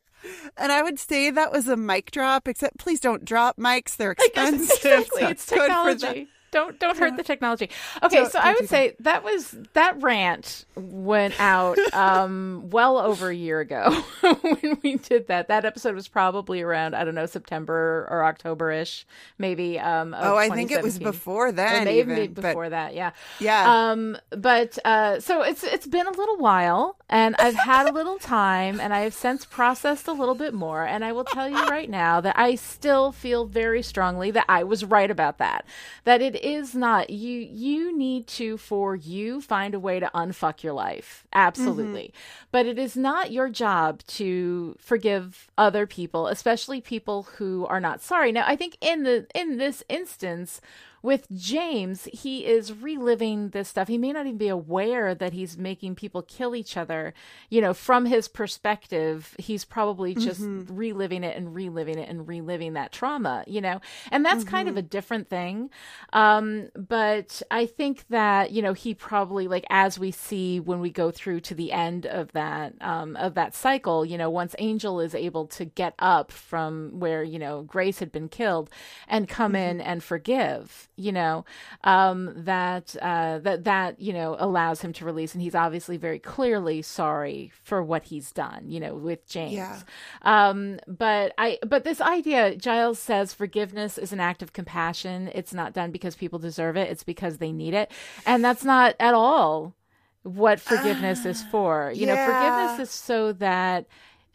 [0.57, 3.95] And I would say that was a mic drop, except please don't drop mics.
[3.95, 4.69] They're expensive.
[4.71, 5.23] Exactly.
[5.23, 6.27] it's technology.
[6.51, 7.69] Don't don't hurt the technology.
[8.03, 9.03] Okay, don't, so don't I would say that.
[9.03, 15.27] that was that rant went out um, well over a year ago when we did
[15.27, 15.47] that.
[15.47, 19.05] That episode was probably around I don't know September or October ish,
[19.37, 19.79] maybe.
[19.79, 21.85] Um, oh, I think it was before then.
[21.85, 23.91] Maybe even, before but, that, yeah, yeah.
[23.91, 28.17] Um, but uh, so it's it's been a little while, and I've had a little
[28.17, 31.67] time, and I have since processed a little bit more, and I will tell you
[31.67, 35.65] right now that I still feel very strongly that I was right about that.
[36.05, 40.63] That it is not you you need to for you find a way to unfuck
[40.63, 41.25] your life.
[41.33, 42.13] Absolutely.
[42.13, 42.45] Mm-hmm.
[42.51, 48.01] but it is not your job to forgive other people especially people who are not.
[48.01, 50.61] Sorry now i think in the in this instance
[51.01, 53.87] with James, he is reliving this stuff.
[53.87, 57.13] He may not even be aware that he's making people kill each other.
[57.49, 60.75] You know, from his perspective, he's probably just mm-hmm.
[60.75, 63.79] reliving it and reliving it and reliving that trauma, you know,
[64.11, 64.55] and that's mm-hmm.
[64.55, 64.79] kind of mm-hmm.
[64.79, 65.69] a different thing.
[66.13, 70.89] Um, but I think that, you know, he probably, like, as we see when we
[70.89, 74.99] go through to the end of that, um, of that cycle, you know, once Angel
[74.99, 78.69] is able to get up from where, you know, Grace had been killed
[79.07, 79.69] and come mm-hmm.
[79.69, 81.45] in and forgive, you know,
[81.83, 86.19] um, that uh, that that you know allows him to release, and he's obviously very
[86.19, 89.53] clearly sorry for what he's done, you know, with James.
[89.53, 89.81] Yeah.
[90.23, 95.31] Um, but I but this idea, Giles says, forgiveness is an act of compassion.
[95.33, 97.91] It's not done because people deserve it; it's because they need it,
[98.25, 99.75] and that's not at all
[100.23, 101.91] what forgiveness uh, is for.
[101.95, 102.15] You yeah.
[102.15, 103.87] know, forgiveness is so that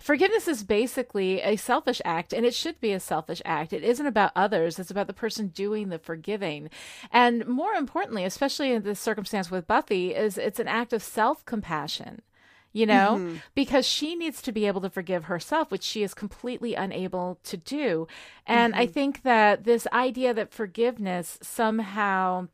[0.05, 3.73] Forgiveness is basically a selfish act, and it should be a selfish act.
[3.73, 6.69] It isn't about others, it's about the person doing the forgiving.
[7.11, 11.43] And more importantly, especially in this circumstance with Buffy, is it's an act of self
[11.47, 12.21] compassion
[12.75, 13.37] you know, mm-hmm.
[13.55, 17.57] because she needs to be able to forgive herself, which she is completely unable to
[17.57, 18.09] do.
[18.47, 18.93] And I mm-hmm.
[18.93, 22.49] think that this idea that forgiveness somehow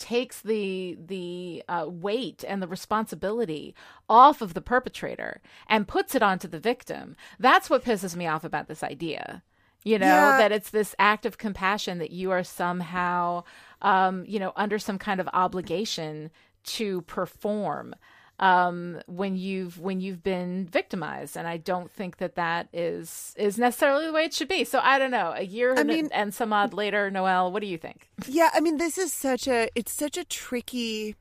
[0.00, 3.74] takes the the uh, weight and the responsibility
[4.08, 7.14] off of the perpetrator and puts it onto the victim.
[7.38, 9.42] That's what pisses me off about this idea.
[9.84, 10.36] You know Yeah.
[10.38, 13.44] that it's this act of compassion that you are somehow,
[13.80, 16.30] um, you know, under some kind of obligation
[16.64, 17.94] to perform
[18.40, 23.58] um, when you've when you've been victimized, and I don't think that that is is
[23.58, 24.64] necessarily the way it should be.
[24.64, 25.32] So I don't know.
[25.36, 28.08] A year and, mean- and some odd later, Noelle, what do you think?
[28.26, 31.14] Yeah, I mean, this is such a it's such a tricky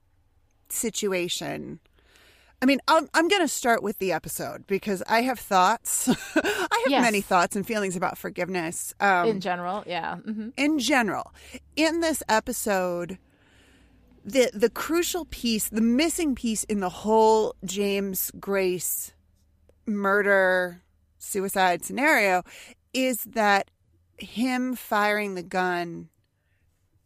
[0.70, 1.80] situation.
[2.62, 6.08] I mean, I'm I'm going to start with the episode because I have thoughts.
[6.36, 7.02] I have Yes.
[7.02, 8.94] many thoughts and feelings about forgiveness.
[9.00, 10.16] Um, In general, yeah.
[10.18, 11.34] hmm in general
[11.76, 13.18] in this episode
[14.24, 19.14] the the crucial piece the missing piece in the whole James Grace
[19.86, 20.82] murder
[21.18, 22.44] suicide scenario
[22.94, 23.70] is that
[24.18, 26.10] him firing the gun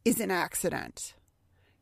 [0.06, 1.14] is an accident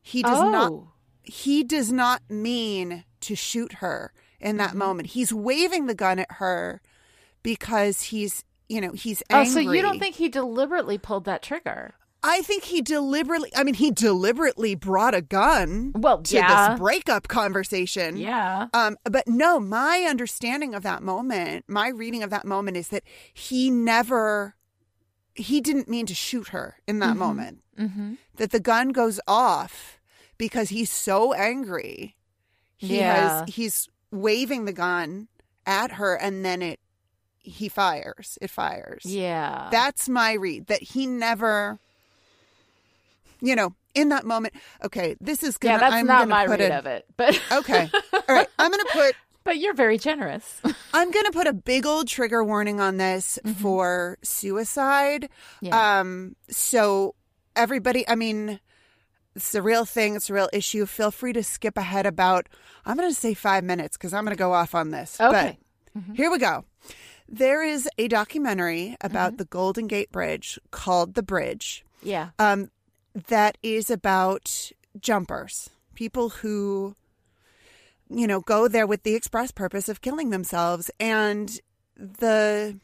[0.02, 0.92] he does not Oh.
[1.24, 4.80] he does not mean to shoot her in that mm-hmm.
[4.80, 6.82] moment he's waving the gun at her
[7.44, 11.42] because he's you know he's Oh, angry so you don't think he deliberately pulled that
[11.42, 11.96] trigger?
[12.24, 16.70] I think he deliberately, I mean, he deliberately brought a gun Well, to yeah.
[16.70, 18.18] this breakup conversation.
[18.18, 18.68] Yeah.
[18.74, 23.04] Um, but no, my understanding of that moment, my reading of that moment is that
[23.34, 24.56] he never,
[25.34, 27.64] he didn't mean to shoot her in that moment.
[27.80, 28.14] Mm-hmm.
[28.36, 30.00] That the gun goes off
[30.38, 32.16] because he's so angry.
[32.78, 33.40] He Yeah.
[33.46, 35.28] has, he's waving the gun
[35.66, 36.80] at her and then it,
[37.40, 38.38] he fires.
[38.42, 39.04] It fires.
[39.06, 39.70] Yeah.
[39.72, 40.68] That's my read.
[40.68, 41.80] That he never,
[43.42, 44.54] you know, in that moment.
[44.84, 45.74] Okay, this is gonna.
[45.76, 47.06] yeah, that's I'm not my put read a- of it.
[47.18, 48.48] But Okay, all right.
[48.60, 49.16] I'm gonna put.
[49.44, 50.62] but you're very generous.
[50.94, 55.24] I'm gonna put a big old trigger warning on this for suicide.
[55.24, 55.66] Mm-hmm.
[55.68, 56.00] Yeah.
[56.00, 56.36] Um.
[56.50, 57.16] So
[57.56, 58.60] everybody, I mean.
[59.34, 60.18] It's a real thing.
[60.18, 60.86] It's a real issue.
[60.86, 62.50] Feel free to skip ahead about,
[62.86, 65.22] I'm going to say five minutes because I'm going to go off on this.
[65.22, 65.58] Okay.
[65.96, 66.66] But here we go.
[67.30, 71.86] There is a documentary about the Golden Gate Bridge called The Bridge.
[72.04, 72.32] yeah.
[72.40, 72.72] um,
[73.28, 76.96] that is about jumpers, people who,
[78.10, 81.60] you know, go there with the express purpose of killing themselves, and
[81.98, 82.78] the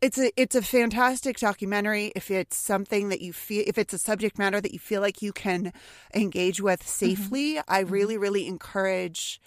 [0.00, 2.12] it's a it's a fantastic documentary.
[2.16, 5.22] If it's something that you feel if it's a subject matter that you feel like
[5.22, 5.72] you can
[6.14, 6.88] engage with mm-hmm.
[6.88, 7.92] safely i mm-hmm.
[7.92, 9.40] really really encourage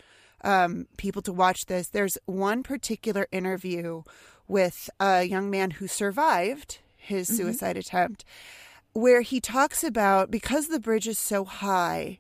[0.46, 1.90] um, people to watch this.
[1.90, 4.04] There's one particular interview
[4.48, 7.38] with a young man who survived his mm-hmm.
[7.38, 8.24] suicide attempt
[8.96, 12.18] where he talks about because the bridge is so high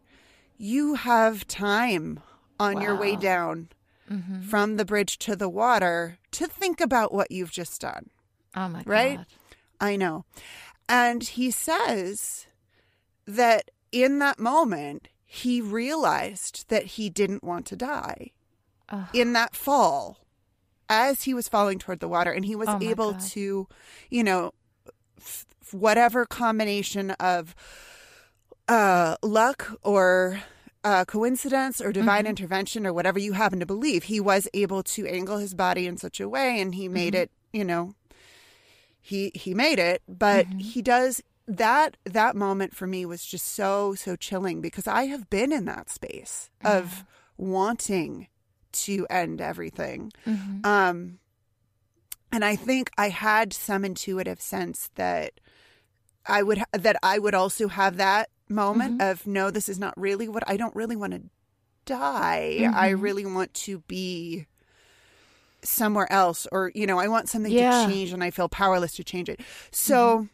[0.58, 2.20] you have time
[2.60, 3.20] on your way Wow.
[3.20, 3.70] down
[4.12, 4.42] mm-hmm.
[4.42, 8.10] from the bridge to the water to think about what you've just done
[8.56, 9.18] Oh my right?
[9.18, 9.26] god.
[9.82, 10.24] I know.
[10.88, 12.48] And he says
[13.26, 18.32] that in that moment, he realized that he didn't want to die
[19.14, 20.20] in that fall
[20.88, 22.32] as he was falling toward the water.
[22.32, 23.22] And he was Oh able God.
[23.22, 23.68] to,
[24.10, 24.54] you know,
[25.20, 27.56] f- whatever combination of
[28.68, 30.42] uh, luck or
[30.84, 32.30] uh, coincidence or divine Mm-hmm.
[32.30, 35.98] intervention or whatever you happen to believe, he was able to angle his body in
[35.98, 37.22] such a way and he made Mm-hmm.
[37.24, 37.96] it, you know,
[39.02, 40.60] he he made it but Mm-hmm.
[40.60, 45.30] he does that that moment for me was just so so chilling because i have
[45.30, 47.04] been in that space of
[47.38, 48.28] wanting
[48.72, 50.66] to end everything Mm-hmm.
[50.68, 51.20] um
[52.32, 55.40] and i think i had some intuitive sense that
[56.28, 59.10] i would ha- that i would also have that moment Mm-hmm.
[59.12, 61.22] of no this is not really what i don't really want to
[61.86, 63.02] die i Mm-hmm.
[63.02, 64.46] really want to be
[65.64, 67.86] somewhere else or you know i want something Yeah.
[67.86, 69.40] to change and i feel powerless to change it
[69.72, 70.28] so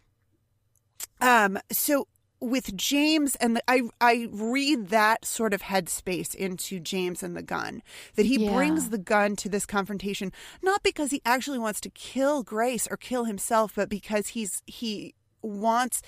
[1.22, 2.08] um so
[2.40, 7.42] with james and the, i i read that sort of headspace into james and the
[7.44, 7.82] gun
[8.16, 8.52] that he Yeah.
[8.54, 12.98] brings the gun to this confrontation not because he actually wants to kill grace or
[12.98, 16.02] kill himself but because he's he wants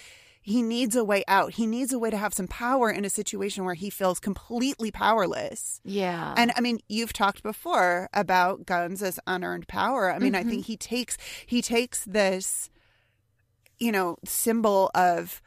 [0.46, 3.10] he needs a way out he needs a way to have some power in a
[3.10, 6.34] situation where he feels completely powerless Yeah.
[6.36, 10.12] and I mean, you've talked before about guns as unearned power.
[10.12, 10.48] I mean, Mm-hmm.
[10.48, 12.70] I think he takes he takes this,
[13.80, 15.42] you know, symbol of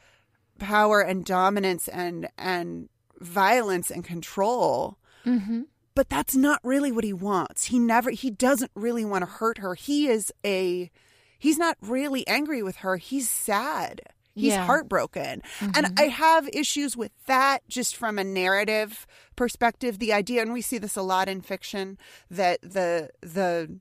[0.59, 2.89] power and dominance and and
[3.21, 4.99] violence and control.
[5.25, 5.63] mm-hmm.
[5.95, 7.65] But that's not really what he wants.
[7.65, 9.75] He never he doesn't really want to hurt her.
[9.75, 10.91] He is a
[11.39, 12.97] he's not really angry with her.
[12.97, 14.01] He's sad.
[14.35, 14.67] He's Yeah.
[14.67, 15.43] heartbroken.
[15.61, 15.95] And mm-hmm.
[15.99, 19.99] I have issues with that just from a narrative perspective.
[19.99, 21.97] The idea, and we see this a lot in fiction,
[22.31, 23.81] that the the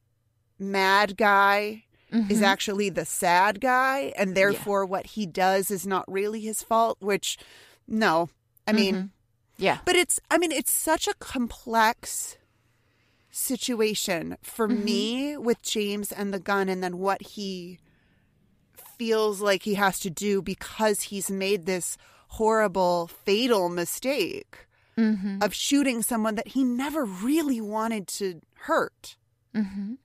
[0.57, 2.43] mad guy is mm-hmm.
[2.45, 7.37] actually the sad guy, and therefore what he does is not really his fault, which
[7.87, 8.29] no.
[8.65, 9.05] I mean, mm-hmm.
[9.57, 9.79] Yeah.
[9.85, 12.37] but it's, I mean, it's such a complex
[13.35, 14.85] situation for mm-hmm.
[14.85, 17.79] me with James and the gun, and then what he
[18.97, 21.97] feels like he has to do because he's made this
[22.29, 24.67] horrible, fatal mistake
[24.97, 25.39] mm-hmm.
[25.41, 29.17] of shooting someone that he never really wanted to hurt.
[29.53, 29.95] Mm-hmm.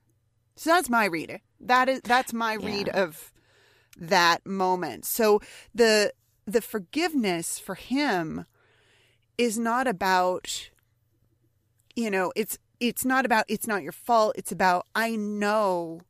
[0.57, 1.39] So that's my read.
[1.61, 3.31] That is that's my read of
[3.97, 5.05] that moment.
[5.05, 5.39] So
[5.73, 6.13] the
[6.45, 8.45] the forgiveness for him
[9.37, 10.69] is not about
[11.95, 14.33] you know, it's it's not about it's not your fault.
[14.37, 16.01] It's about I know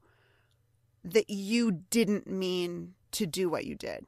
[1.04, 4.06] that you didn't mean to do what you did.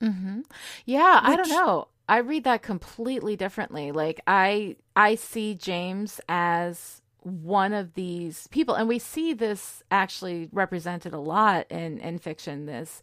[0.00, 0.40] Mm-hmm.
[0.84, 1.88] Yeah, I don't know.
[2.08, 3.92] I read that completely differently.
[3.92, 10.48] Like I I see James as one of these people and we see this actually
[10.52, 13.02] represented a lot in in fiction this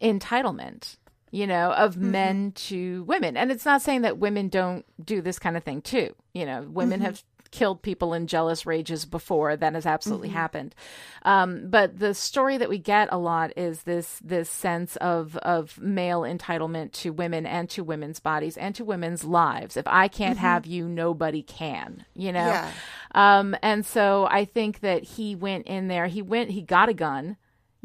[0.00, 0.98] entitlement
[1.32, 2.12] you know of mm-hmm.
[2.12, 5.82] men to women and it's not saying that women don't do this kind of thing
[5.82, 7.06] too you know women mm-hmm.
[7.06, 10.74] have killed people in jealous rages before that has absolutely happened
[11.22, 15.78] um, but the story that we get a lot is this this sense of of
[15.80, 20.38] male entitlement to women and to women's bodies and to women's lives if i can't
[20.38, 22.70] have you nobody can you know Yeah.
[23.14, 26.06] um, and so I think that he went in there.
[26.06, 26.50] He went.
[26.50, 27.36] He got a gun.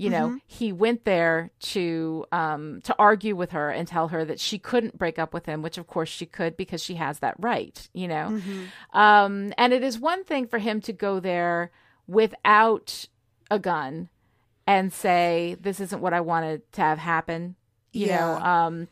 [0.04, 4.40] You know, he went there to um, to argue with her and tell her that
[4.40, 7.36] she couldn't break up with him, which of course she could because she has that
[7.40, 7.88] right.
[7.94, 8.42] You know,
[8.94, 11.72] um, and it is one thing for him to go there
[12.08, 13.08] without
[13.50, 14.10] a gun
[14.68, 17.56] and say, "This isn't what I wanted to have happen."
[17.94, 18.88] You know, um,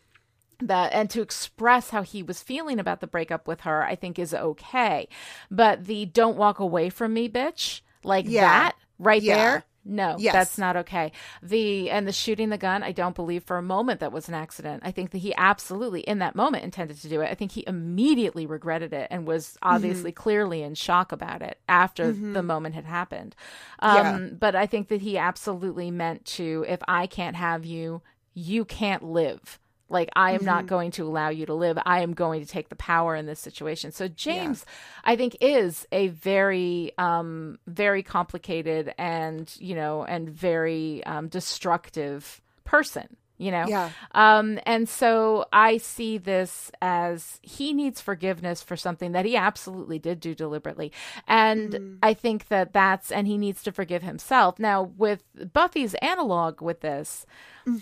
[0.61, 4.19] that and to express how he was feeling about the breakup with her i think
[4.19, 5.07] is okay
[5.49, 8.41] but the don't walk away from me bitch like Yeah.
[8.41, 9.35] that right Yeah.
[9.37, 10.33] there no Yes.
[10.33, 11.11] that's not okay.
[11.41, 14.35] The and the shooting the gun i don't believe for a moment that was an
[14.35, 14.83] accident.
[14.85, 17.29] I think that he absolutely in that moment intended to do it.
[17.29, 22.11] I think he immediately regretted it and was obviously clearly in shock about it after
[22.13, 23.35] the moment had happened.
[23.79, 24.19] Um Yeah.
[24.39, 28.01] but i think that he absolutely meant to if i can't have you
[28.33, 29.59] you can't live
[29.89, 31.77] like I am not going to allow you to live.
[31.85, 33.91] I am going to take the power in this situation.
[33.91, 34.65] So James,
[35.03, 42.41] I think, is a very, um, very complicated and you know, and very um, destructive
[42.63, 43.17] person.
[43.41, 43.89] You know, Yeah.
[44.11, 49.97] um, and so I see this as he needs forgiveness for something that he absolutely
[49.97, 50.91] did do deliberately.
[51.25, 54.59] And I think that that's, and he needs to forgive himself.
[54.59, 55.23] Now, with
[55.53, 57.25] Buffy's analog with this,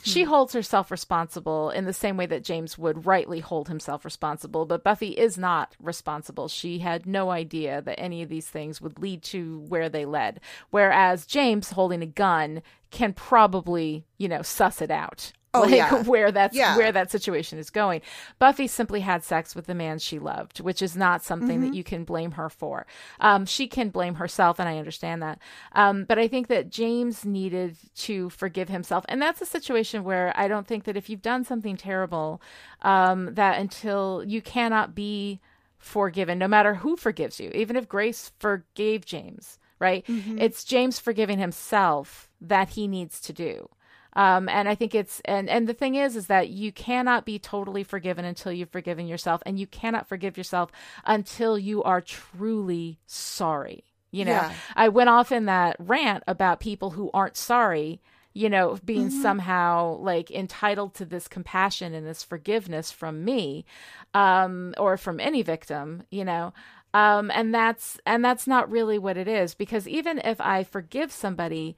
[0.03, 4.65] she holds herself responsible in the same way that James would rightly hold himself responsible,
[4.65, 6.47] but Buffy is not responsible.
[6.47, 10.39] She had no idea that any of these things would lead to where they led.
[10.69, 12.61] Whereas James holding a gun
[12.91, 15.31] can probably, you know, suss it out.
[15.53, 16.03] Oh, like yeah.
[16.03, 16.75] where that's Yeah.
[16.77, 18.01] where that situation is going.
[18.37, 21.69] Buffy simply had sex with the man she loved, which is not something Mm-hmm.
[21.69, 22.85] that you can blame her for.
[23.21, 25.39] Um, she can blame herself, and I understand that.
[25.71, 30.33] Um, but I think that James needed to forgive himself, and that's a situation where
[30.35, 32.41] I don't think that if you've done something terrible,
[32.81, 35.39] um, that until you cannot be
[35.77, 40.03] forgiven, no matter who forgives you, even if Grace forgave James, right?
[40.39, 43.69] It's James forgiving himself that he needs to do.
[44.13, 47.37] Um, and I think it's and and the thing is is that you cannot be
[47.37, 50.71] totally forgiven until you've forgiven yourself, and you cannot forgive yourself
[51.05, 53.83] until you are truly sorry.
[54.09, 54.53] You know, Yeah.
[54.75, 58.01] I went off in that rant about people who aren't sorry,
[58.37, 63.65] you know, being somehow like entitled to this compassion and this forgiveness from me,
[64.13, 66.53] um, or from any victim, you know.
[66.93, 71.11] Um, and that's and that's not really what it is because even if I forgive
[71.11, 71.75] somebody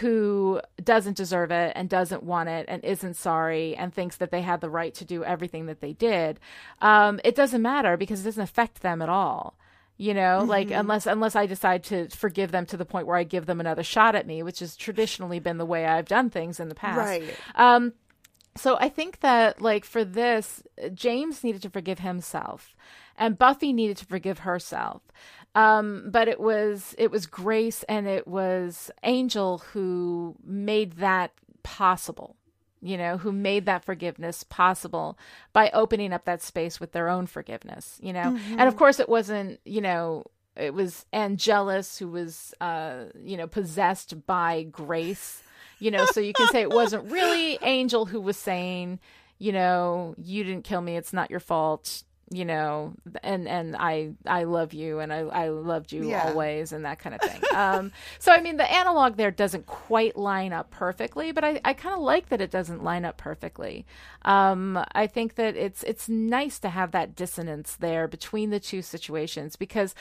[0.00, 4.42] who doesn't deserve it and doesn't want it and isn't sorry and thinks that they
[4.42, 6.38] had the right to do everything that they did,
[6.82, 9.56] um, it doesn't matter because it doesn't affect them at all.
[9.98, 13.24] You know, like unless unless I decide to forgive them to the point where I
[13.24, 16.60] give them another shot at me, which has traditionally been the way I've done things
[16.60, 16.98] in the past.
[16.98, 17.34] Right.
[17.54, 17.94] Um,
[18.56, 22.76] so I think that like for this, James needed to forgive himself,
[23.16, 25.02] and Buffy needed to forgive herself.
[25.54, 31.32] Um, but it was it was Grace and it was Angel who made that
[31.62, 32.36] possible.
[32.82, 35.18] You know, who made that forgiveness possible
[35.52, 37.98] by opening up that space with their own forgiveness.
[38.02, 39.60] You know, and of course it wasn't.
[39.64, 40.24] You know,
[40.56, 45.42] it was Angelus who was, uh, you know, possessed by Grace
[45.78, 48.98] You know, so you can say it wasn't really Angel who was saying,
[49.38, 52.02] you know, you didn't kill me, it's not your fault
[52.32, 56.28] you know and and i i love you and i i loved you Yeah.
[56.28, 57.40] always and that kind of thing.
[57.54, 61.72] Um so i mean the analog there doesn't quite line up perfectly but i i
[61.72, 63.86] kind of like that it doesn't line up perfectly.
[64.22, 68.82] Um i think that it's it's nice to have that dissonance there between the two
[68.82, 69.94] situations because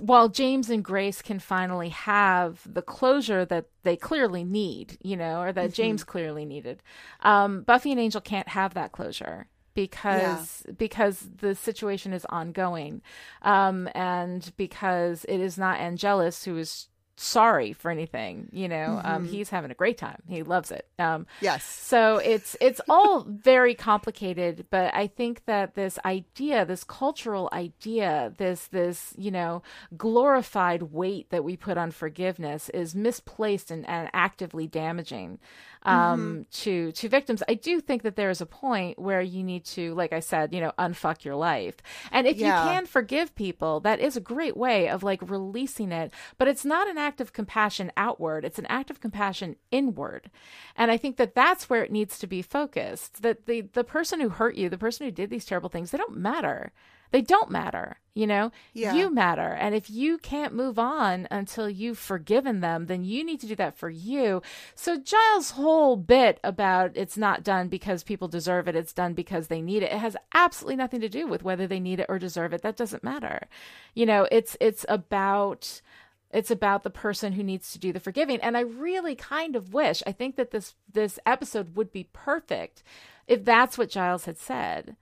[0.00, 5.40] while James and Grace can finally have the closure that they clearly need, you know,
[5.40, 6.82] or that James clearly needed,
[7.22, 9.46] um, Buffy and Angel can't have that closure
[9.76, 13.02] because because the situation is ongoing,
[13.42, 18.48] um, and because it is not Angelus who is sorry for anything.
[18.52, 20.22] You know, um, he's having a great time.
[20.28, 20.86] He loves it.
[20.98, 21.64] Um, Yes.
[21.64, 28.34] so it's it's all very complicated, but I think that this idea, this cultural idea,
[28.36, 29.62] this this you know
[29.96, 35.38] glorified weight that we put on forgiveness is misplaced and, and actively damaging
[35.86, 37.42] um, to to victims.
[37.48, 40.52] I do think that there is a point where you need to, like I said,
[40.54, 41.76] you know, unfuck your life,
[42.12, 42.46] and if Yeah.
[42.64, 46.12] you can forgive people, that is a great way of like releasing it.
[46.38, 50.30] But it's not an act of compassion outward; it's an act of compassion inward.
[50.76, 53.22] And I think that that's where it needs to be focused.
[53.22, 55.98] That the the person who hurt you, the person who did these terrible things, they
[55.98, 56.72] don't matter.
[57.10, 57.98] They don't matter.
[58.14, 58.94] You know, Yeah.
[58.94, 59.52] you matter.
[59.52, 63.54] And if you can't move on until you've forgiven them, then you need to do
[63.56, 64.40] that for you.
[64.74, 69.48] So Giles' whole bit about it's not done because people deserve it, it's done because
[69.48, 69.92] they need it.
[69.92, 72.62] It has absolutely nothing to do with whether they need it or deserve it.
[72.62, 73.48] That doesn't matter.
[73.94, 75.82] You know, it's it's about
[76.30, 79.72] it's about the person who needs to do the forgiving and i really kind of
[79.72, 82.82] wish i think that this this episode would be perfect
[83.28, 84.96] if that's what giles had said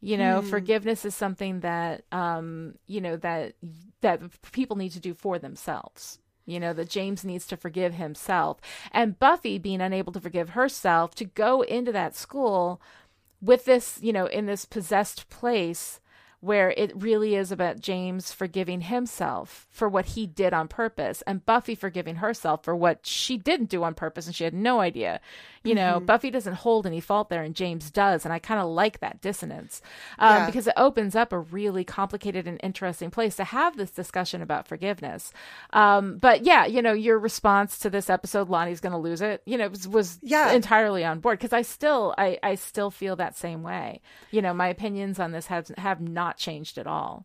[0.00, 3.54] you know forgiveness is something that um you know that
[4.00, 4.20] that
[4.52, 6.18] people need to do for themselves.
[6.46, 8.58] You know that james needs to forgive himself.
[8.92, 12.80] And buffy being unable to forgive herself to go into that school
[13.40, 16.00] with this you know in this possessed place
[16.40, 21.44] where it really is about James forgiving himself for what he did on purpose and
[21.44, 25.20] Buffy forgiving herself for what she didn't do on purpose and she had no idea.
[25.64, 28.24] You know, Buffy doesn't hold any fault there and James does.
[28.24, 29.82] And I kind of like that dissonance
[30.18, 30.46] um, Yeah.
[30.46, 34.68] because it opens up a really complicated and interesting place to have this discussion about
[34.68, 35.32] forgiveness.
[35.72, 39.42] Um, but yeah, you know, your response to this episode, Lani's going to lose it,
[39.44, 40.52] you know, was, was Yeah.
[40.52, 44.00] entirely on board because I still, I, I still feel that same way.
[44.30, 47.24] You know, my opinions on this have, have not changed at all.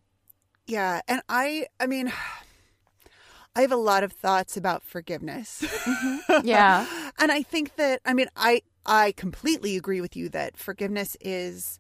[0.66, 2.12] Yeah, and I I mean
[3.56, 5.64] I have a lot of thoughts about forgiveness.
[6.44, 6.88] Yeah.
[7.20, 11.80] and I think that I mean I I completely agree with you that forgiveness is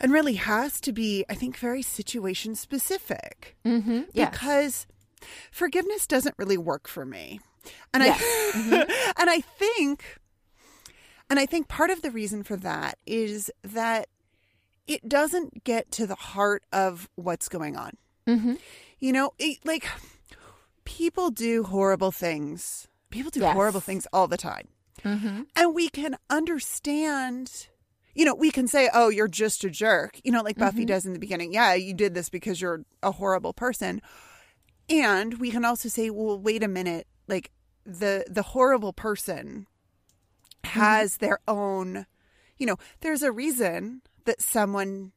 [0.00, 3.56] and really has to be I think very situation specific.
[3.64, 4.02] Mm-hmm.
[4.12, 4.30] Yeah.
[4.30, 4.86] Because
[5.50, 7.40] forgiveness doesn't really work for me.
[7.92, 8.20] And Yes.
[8.22, 10.18] I and I think
[11.28, 14.08] and I think part of the reason for that is that
[14.86, 17.96] it doesn't get to the heart of what's going on.
[18.26, 18.54] Mm-hmm.
[18.98, 19.86] You know, it, like
[20.84, 22.88] people do horrible things.
[23.10, 23.54] People do Yes.
[23.54, 24.68] horrible things all the time.
[25.04, 25.42] Mm-hmm.
[25.56, 27.68] And we can understand,
[28.14, 31.04] you know, we can say, oh, you're just a jerk, you know, like Buffy does
[31.06, 31.52] in the beginning.
[31.52, 34.00] Yeah, you did this because you're a horrible person.
[34.88, 37.50] And we can also say, well, wait a minute, like
[37.84, 39.66] the the horrible person
[40.64, 42.06] has their own,
[42.58, 45.12] you know, there's a reason that someone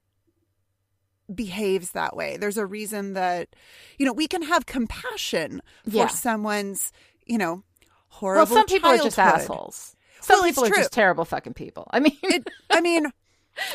[1.34, 2.38] behaves that way.
[2.38, 3.50] There's a reason that,
[3.98, 6.08] you know, we can have compassion for Yeah.
[6.08, 6.92] someone's,
[7.26, 8.56] you know, Well, horrible.
[8.56, 9.96] some people are just assholes.
[10.22, 10.78] Some Well, it's people are true.
[10.78, 11.88] just terrible fucking people.
[11.92, 13.12] I mean, It, I mean,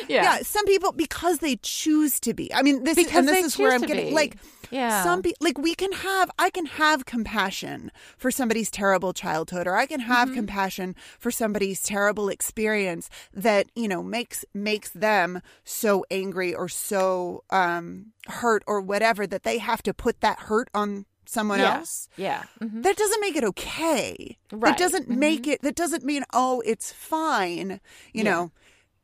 [0.08, 0.22] yeah.
[0.22, 0.38] yeah.
[0.42, 2.52] some people because they choose to be.
[2.54, 4.14] I mean, this Because and this is where I'm getting be.
[4.14, 4.36] like
[4.70, 5.02] Yeah.
[5.02, 9.74] some people like we can have I can have compassion for somebody's terrible childhood or
[9.76, 10.36] I can have Mm-hmm.
[10.36, 17.42] compassion for somebody's terrible experience that, you know, makes makes them so angry or so
[17.50, 21.76] um hurt or whatever that they have to put that hurt on someone yeah.
[21.78, 22.42] else Yeah.
[22.60, 22.82] Mhm.
[22.82, 24.36] that doesn't make it okay.
[24.52, 24.70] Right.
[24.70, 25.62] That doesn't make it.
[25.62, 27.80] That doesn't mean oh, it's fine.
[28.12, 28.30] You Yeah.
[28.30, 28.50] know,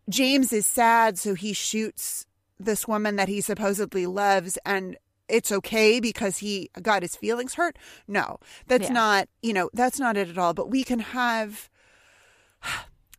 [0.09, 2.27] James is sad, so he shoots
[2.59, 4.97] this woman that he supposedly loves, and
[5.29, 7.77] it's okay because he got his feelings hurt.
[8.07, 8.39] No,
[8.69, 8.93] that's Yeah.
[8.95, 9.29] not.
[9.43, 10.55] You know, that's not it at all.
[10.55, 11.69] But we can have.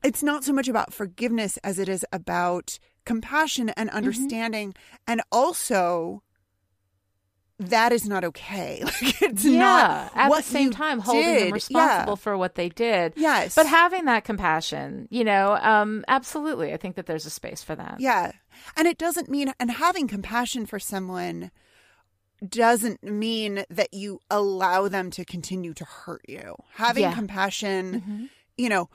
[0.04, 3.98] It's not so much about forgiveness as it is about compassion and Mm-hmm.
[3.98, 4.76] understanding,
[5.08, 6.22] and also.
[7.60, 8.82] That is not okay.
[8.86, 9.60] Like it's yeah.
[9.60, 11.48] not At what the same time, holding did.
[11.48, 12.16] them responsible Yeah.
[12.16, 13.14] for what they did.
[13.16, 13.56] Yes.
[13.56, 16.72] But having that compassion, you know, um, absolutely.
[16.74, 17.96] I think that there's a space for that.
[18.00, 18.32] Yeah.
[18.76, 21.50] And it doesn't mean, and having compassion for someone
[22.48, 26.56] doesn't mean that you allow them to continue to hurt you.
[26.76, 27.14] Having Yeah.
[27.14, 28.26] compassion, Mm-hmm.
[28.58, 28.90] you know,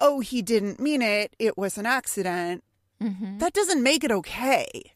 [0.00, 2.64] oh, he didn't mean it, it was an accident.
[3.00, 3.38] Mm-hmm.
[3.38, 4.92] That doesn't make it okay.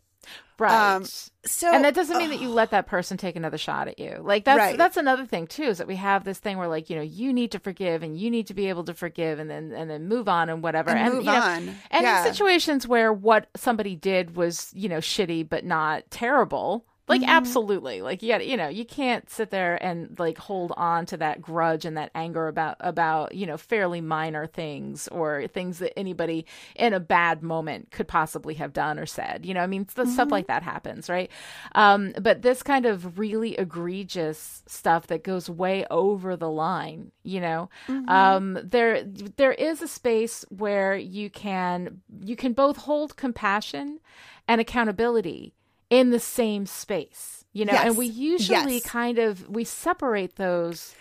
[0.58, 0.94] Right.
[0.96, 1.04] Um,
[1.46, 4.18] So and that doesn't mean that you let that person take another shot at you.
[4.20, 4.76] Like that's Right.
[4.76, 7.32] that's another thing too is that we have this thing where like you know you
[7.32, 10.08] need to forgive and you need to be able to forgive and then and then
[10.08, 11.68] move on and whatever And and move you know, on.
[11.90, 12.26] and Yeah.
[12.26, 16.84] in situations where what somebody did was you know shitty but not terrible.
[17.08, 17.26] Like Mm-hmm.
[17.26, 21.40] absolutely, like yeah, you know, you can't sit there and like hold on to that
[21.40, 26.46] grudge and that anger about about you know fairly minor things or things that anybody
[26.76, 29.46] in a bad moment could possibly have done or said.
[29.46, 30.08] You know, I mean, Mm-hmm.
[30.08, 31.30] stuff like that happens, right?
[31.74, 37.40] Um, but this kind of really egregious stuff that goes way over the line, you
[37.40, 38.38] know, Mm-hmm.
[38.38, 44.00] um, there there is a space where you can you can both hold compassion
[44.46, 45.54] and accountability
[45.90, 48.82] in the same space you know and we usually Yes.
[48.84, 50.94] kind of we separate those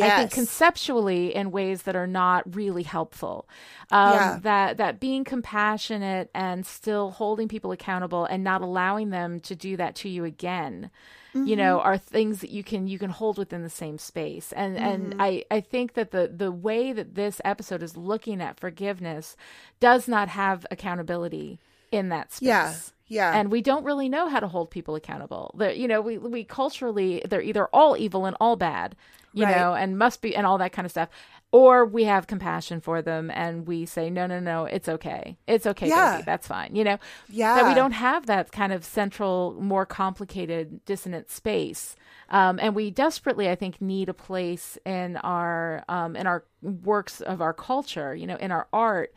[0.00, 3.48] I think conceptually in ways that are not really helpful.
[3.90, 4.38] Um, Yeah.
[4.42, 9.76] That that being compassionate and still holding people accountable and not allowing them to do
[9.78, 10.90] that to you again,
[11.34, 11.88] you know, Mm-hmm.
[11.88, 14.52] are things that you can you can hold within the same space.
[14.52, 14.86] And Mm-hmm.
[14.86, 19.36] and I I think that the the way that this episode is looking at forgiveness
[19.80, 21.58] does not have accountability
[21.90, 22.46] in that space.
[22.46, 22.72] Yeah.
[23.12, 23.32] Yeah.
[23.38, 25.54] And we don't really know how to hold people accountable.
[25.58, 28.96] They're, you know, we we culturally they're either all evil and all bad,
[29.34, 29.56] you Right.
[29.56, 31.08] know, and must be and all that kind of stuff,
[31.52, 35.66] or we have compassion for them and we say no, no, no, it's okay, it's
[35.66, 36.12] okay, Yeah.
[36.12, 36.98] baby, that's fine, you know.
[37.28, 37.54] Yeah.
[37.56, 41.96] That we don't have that kind of central, more complicated, dissonant space.
[42.30, 47.20] Um, and we desperately, I think, need a place in our um, in our works
[47.20, 49.12] of our culture, you know, in our art,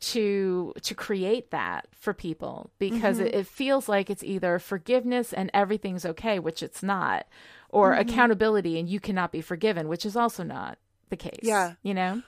[0.00, 5.50] to to create that for people because it, it feels like it's either forgiveness and
[5.52, 7.26] everything's okay which it's not
[7.70, 10.78] or accountability and you cannot be forgiven which is also not
[11.10, 11.74] the case Yeah.
[11.82, 12.22] you know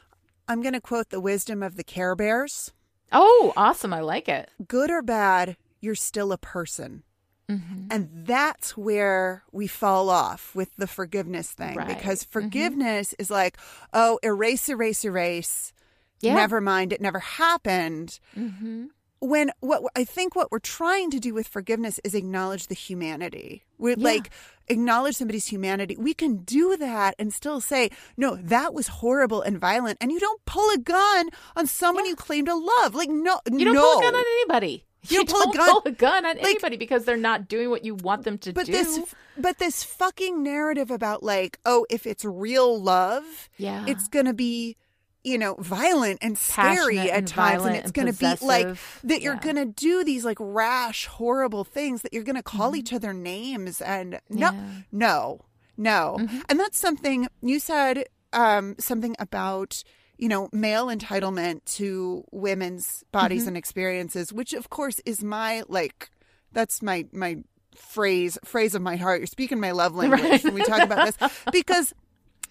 [0.49, 2.73] I'm going to quote the wisdom of the Care Bears
[3.13, 7.03] oh awesome i like it good or bad, you're still a person.
[7.49, 7.87] Mm-hmm.
[7.91, 11.89] And that's where we fall off with the forgiveness thing Right.
[11.89, 12.31] because Mm-hmm.
[12.33, 13.57] forgiveness is like,
[13.93, 15.73] oh, erase, erase, erase.
[16.21, 16.35] Yeah.
[16.35, 18.19] Never mind, it never happened.
[18.37, 18.87] mm-hmm.
[19.23, 23.65] When what I think what we're trying to do with forgiveness is acknowledge the humanity.
[23.77, 23.97] We Yeah.
[23.99, 24.31] like
[24.69, 25.95] acknowledge somebody's humanity.
[25.99, 29.99] We can do that and still say, no, that was horrible and violent.
[30.01, 32.95] And you don't pull a gun on someone you claim to love.
[32.95, 33.83] Like no, you don't no.
[33.83, 36.25] pull a gun on anybody You you, don't pull a don't gun- pull a gun
[36.25, 39.01] on like- anybody because they're not doing what you want them to but do this
[39.37, 43.85] but this fucking narrative about like oh if it's real love Yeah.
[43.87, 44.77] it's gonna be
[45.25, 49.21] you know violent and scary Passionate at and times and it's gonna be like that
[49.21, 49.41] you're Yeah.
[49.41, 54.21] gonna do these like rash horrible things that you're gonna call each other names and
[54.29, 54.39] no Mm-hmm.
[54.39, 54.51] Yeah.
[54.53, 54.81] Mm-hmm.
[54.99, 55.41] no
[55.77, 59.83] no and that's something you said um something about
[60.17, 63.49] you know male entitlement to women's bodies Mm-hmm.
[63.49, 66.11] and experiences which of course is my like
[66.53, 67.39] that's my my
[67.77, 70.45] phrase phrase of my heart you're speaking my love language Right.
[70.45, 71.93] when we talk about this because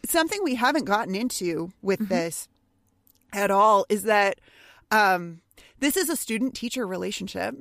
[0.07, 2.13] something we haven't gotten into with Mm-hmm.
[2.13, 2.47] this
[3.33, 4.39] at all is that
[4.91, 5.41] um
[5.79, 7.55] this is a student teacher relationship.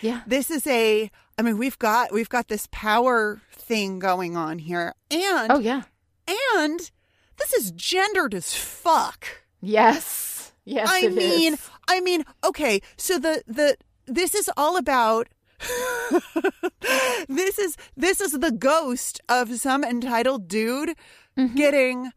[0.00, 0.22] Yeah.
[0.26, 4.94] This is a i mean we've got we've got this power thing going on here
[5.10, 5.82] and oh yeah.
[6.26, 6.90] and
[7.38, 9.26] this is gendered as fuck.
[9.60, 10.52] Yes.
[10.64, 11.70] Yes i mean is.
[11.88, 15.28] i mean okay so the the this is all about
[17.28, 20.94] this is this is the ghost of some entitled dude
[21.38, 21.54] Mm-hmm.
[21.54, 22.10] getting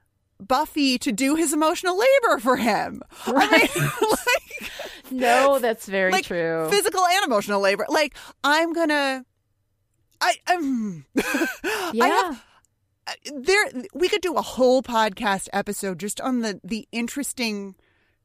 [0.48, 3.02] Buffy to do his emotional labor for him.
[3.26, 4.72] I mean, like,
[5.12, 7.86] no that's very like true physical and emotional labor.
[7.90, 9.26] Like I'm gonna,
[10.20, 12.46] I um, I yeah have
[13.34, 13.66] there.
[13.94, 17.76] We could do a whole podcast episode just on the the interesting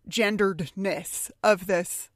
[0.09, 2.11] genderedness of this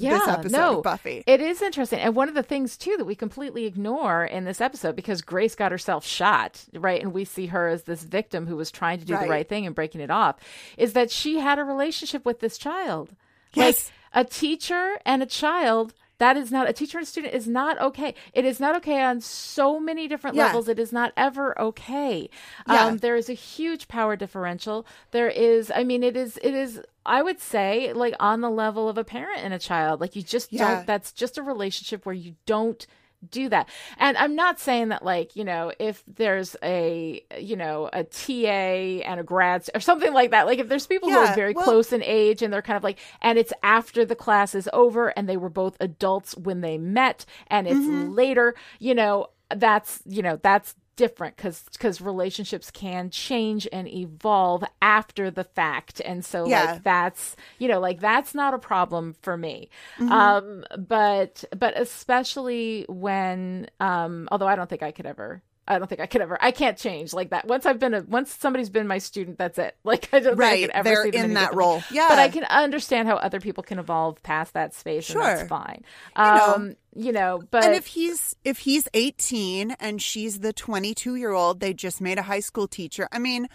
[0.00, 1.24] yeah, this episode no, of Buffy.
[1.26, 2.00] It is interesting.
[2.00, 5.54] And one of the things, too, that we completely ignore in this episode, because Grace
[5.54, 7.00] got herself shot, right?
[7.00, 9.24] And we see her as this victim who was trying to do Right.
[9.24, 10.36] the right thing and breaking it off,
[10.76, 13.10] is that she had a relationship with this child.
[13.54, 13.90] Yes.
[14.14, 15.94] Like a teacher and a child.
[16.18, 18.14] That is not a teacher and student is not okay.
[18.32, 20.46] It is not okay on so many different Yeah.
[20.46, 20.68] levels.
[20.68, 22.28] It is not ever okay.
[22.66, 22.86] Yeah.
[22.86, 24.84] Um, there is a huge power differential.
[25.12, 28.88] There is, I mean, it is, it is, I would say, like on the level
[28.88, 30.00] of a parent and a child.
[30.00, 30.74] Like you just Yeah.
[30.76, 32.84] don't, that's just a relationship where you don't
[33.30, 33.68] do that.
[33.98, 39.02] And I'm not saying that like, you know, if there's a, you know, a TA
[39.04, 41.64] and a grad or something like that, like if there's people who are very well-
[41.64, 45.08] close in age and they're kind of like, and it's after the class is over
[45.08, 48.12] and they were both adults when they met and it's Mm-hmm.
[48.14, 54.64] later, you know, that's you know that's different because because relationships can change and evolve
[54.82, 56.58] after the fact and so Yeah.
[56.58, 60.12] like that's you know like that's not a problem for me Mm-hmm.
[60.12, 65.86] um but but especially when um although i don't think i could ever I don't
[65.86, 66.38] think I could ever.
[66.40, 67.46] I can't change like that.
[67.46, 69.76] Once I've been a, once somebody's been my student, that's it.
[69.84, 71.82] Like I don't think I Right, could ever they're see them in that role.
[71.92, 72.06] Yeah.
[72.08, 75.36] but I can understand how other people can evolve past that space, and Sure.
[75.36, 75.84] that's fine.
[76.16, 76.54] know.
[76.54, 81.32] Um, you know, but and if he's if he's 18 and she's the 22 year
[81.32, 83.46] old they just made a high school teacher i mean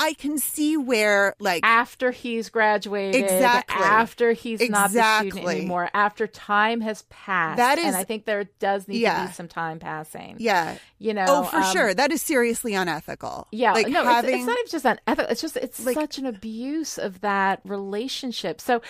[0.00, 3.76] i can see where like after he's graduated, Exactly.
[3.84, 8.24] after he's not the student anymore, after time has passed, That is, and I think
[8.24, 10.36] there does need to be some time passing.
[10.38, 11.24] yeah you know.
[11.28, 14.58] oh for um, sure that is seriously unethical Yeah, like no, having it's, it's not
[14.58, 15.30] even just unethical.
[15.30, 18.60] It's just it's Like- such an abuse of that relationship.
[18.60, 18.80] So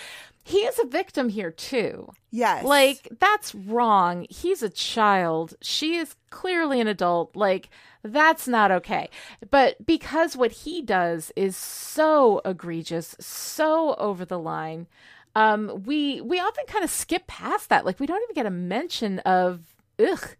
[0.43, 2.09] he is a victim here too.
[2.31, 4.25] yes Like that's wrong.
[4.29, 5.53] He's a child.
[5.61, 7.35] She is clearly an adult.
[7.35, 7.69] Like
[8.03, 9.09] that's not okay.
[9.51, 14.87] But because what he does is so egregious, so over the line,
[15.35, 17.85] um, we we often kind of skip past that.
[17.85, 19.61] Like we don't even get a mention of
[19.99, 20.35] ugh,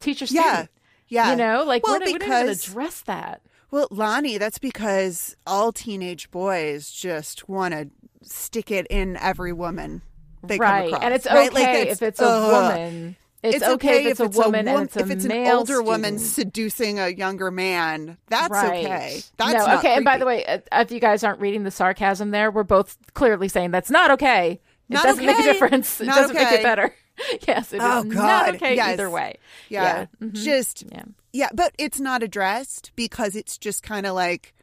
[0.00, 0.46] teacher student.
[0.46, 0.66] yeah
[1.08, 3.42] yeah You know, like well we don't, we don't even address that.
[3.70, 7.90] well Lani that's because all teenage boys just want to
[8.22, 10.00] stick it in every woman
[10.42, 11.50] they come right, across, and it's right?
[11.52, 12.52] okay Like, that's- if it's a ugh.
[12.52, 13.16] woman.
[13.42, 16.18] It's, okay, if it's, a woman wom- and it's a if it's an older woman
[16.20, 18.16] seducing a younger man.
[18.28, 18.84] That's Right.
[18.84, 19.20] okay.
[19.36, 19.96] That's no, not okay.
[19.96, 22.96] And by the way, uh, if you guys aren't reading the sarcasm there, we're both
[23.14, 24.60] clearly saying that's not okay.
[24.88, 25.52] It Not doesn't make a okay.
[25.52, 26.00] difference.
[26.00, 26.94] It doesn't make it better.
[27.48, 28.54] yes, it is Oh, not God.
[28.56, 28.88] okay Yes.
[28.90, 29.36] either way.
[29.68, 30.32] yeah, mhm.
[30.34, 31.02] just Yeah.
[31.32, 34.54] yeah, but it's not addressed because it's just kind of like,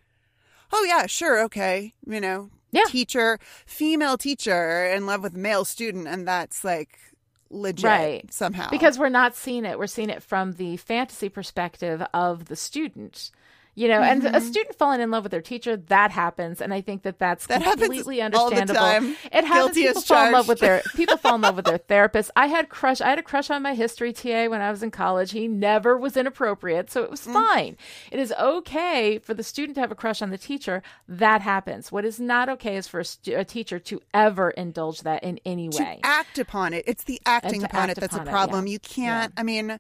[0.72, 2.84] oh yeah, sure, okay, you know, Yeah.
[2.88, 6.98] teacher, female teacher in love with male student, and that's like
[7.50, 8.34] legit Right.
[8.34, 9.80] somehow Because we're not seeing it.
[9.80, 13.32] We're seeing it from the fantasy perspective of the student.
[13.80, 14.36] You know, and Mm-hmm.
[14.36, 16.60] a student falling in love with their teacher, that happens.
[16.60, 18.76] And I think that that's That completely all the understandable.
[18.82, 19.16] time.
[19.32, 19.74] It happens.
[19.76, 22.30] Guilty people fall in love with their people fall in love with their therapist.
[22.36, 24.92] I had crush I had a crush on my history TA when I was in
[24.92, 25.32] college.
[25.32, 27.34] He never was inappropriate, so it was Mm.
[27.34, 27.78] fine.
[28.12, 30.84] It is okay for the student to have a crush on the teacher.
[31.08, 31.90] That happens.
[31.90, 35.40] What is not okay is for a, stu- a teacher to ever indulge that in
[35.46, 36.00] any to way.
[36.04, 36.84] act upon it.
[36.86, 38.68] It's the acting upon act it that's upon a it, problem.
[38.68, 38.72] yeah.
[38.74, 39.34] You can't.
[39.38, 39.80] I mean,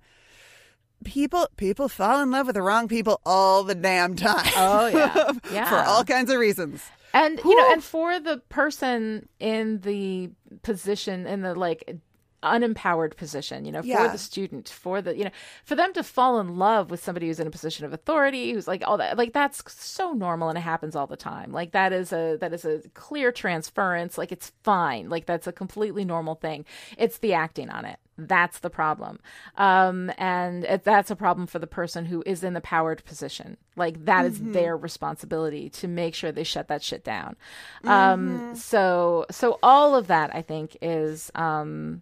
[1.03, 4.45] people people fall in love with the wrong people all the damn time.
[4.55, 5.31] Oh, yeah.
[5.51, 5.69] Yeah.
[5.69, 6.83] for all kinds of reasons.
[7.13, 10.29] And you know, and for the person in the
[10.61, 11.97] position in the like
[12.43, 14.07] unempowered position, you know, for Yeah.
[14.07, 15.31] the student, for the you know,
[15.63, 18.67] for them to fall in love with somebody who's in a position of authority, who's
[18.67, 21.51] like all that, like that's so normal and it happens all the time.
[21.51, 24.17] Like that is a that is a clear transference.
[24.17, 25.09] Like it's fine.
[25.09, 26.65] Like that's a completely normal thing.
[26.97, 27.99] It's the acting on it.
[28.21, 29.19] That's the problem.
[29.55, 33.55] Um, and it, that's a problem for the person who is in the powered position.
[33.77, 37.37] Like that is their responsibility to make sure they shut that shit down.
[37.85, 42.01] Um, so, so all of that I think is, um,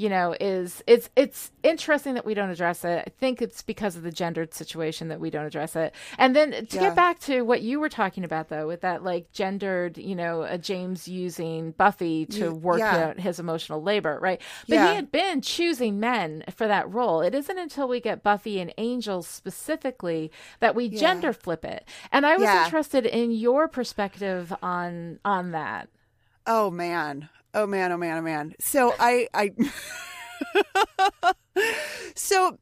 [0.00, 3.04] you know, is it's it's interesting that we don't address it.
[3.06, 5.94] I think it's because of the gendered situation that we don't address it.
[6.16, 6.80] And then to Yeah.
[6.80, 10.40] get back to what you were talking about though, with that like gendered, you know,
[10.40, 13.08] uh, James using Buffy to work yeah.
[13.08, 14.40] out his emotional labor, right?
[14.66, 14.88] But Yeah.
[14.88, 17.20] he had been choosing men for that role.
[17.20, 21.86] It isn't until we get Buffy and Angel specifically that we gender flip it.
[22.10, 25.90] And I was interested in your perspective on on that.
[26.46, 27.28] Oh man.
[27.52, 28.54] Oh man, oh man, oh man.
[28.60, 29.52] So I I
[32.14, 32.58] So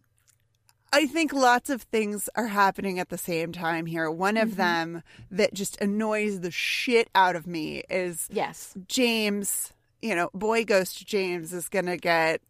[0.93, 4.11] I think lots of things are happening at the same time here.
[4.11, 4.57] One of mm-hmm.
[4.57, 8.74] them that just annoys the shit out of me is Yes.
[8.86, 12.41] James, you know, boy ghost James is going to get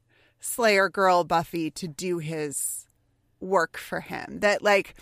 [0.40, 2.86] Slayer girl Buffy to do his
[3.40, 4.38] work for him.
[4.40, 4.94] That like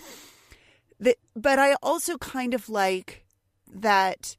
[1.01, 3.27] that but I also kind of like
[3.71, 4.37] that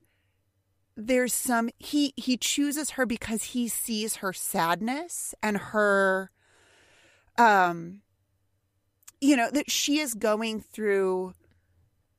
[0.99, 6.31] there's some he he chooses her because he sees her sadness and her
[7.37, 8.01] um
[9.21, 11.33] you know that she is going through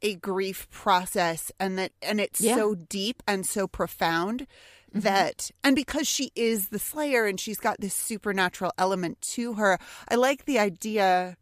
[0.00, 2.54] a grief process and that and it's Yeah.
[2.54, 4.46] so deep and so profound
[4.94, 9.78] that and because she is the slayer and she's got this supernatural element to her
[10.08, 11.36] i like the idea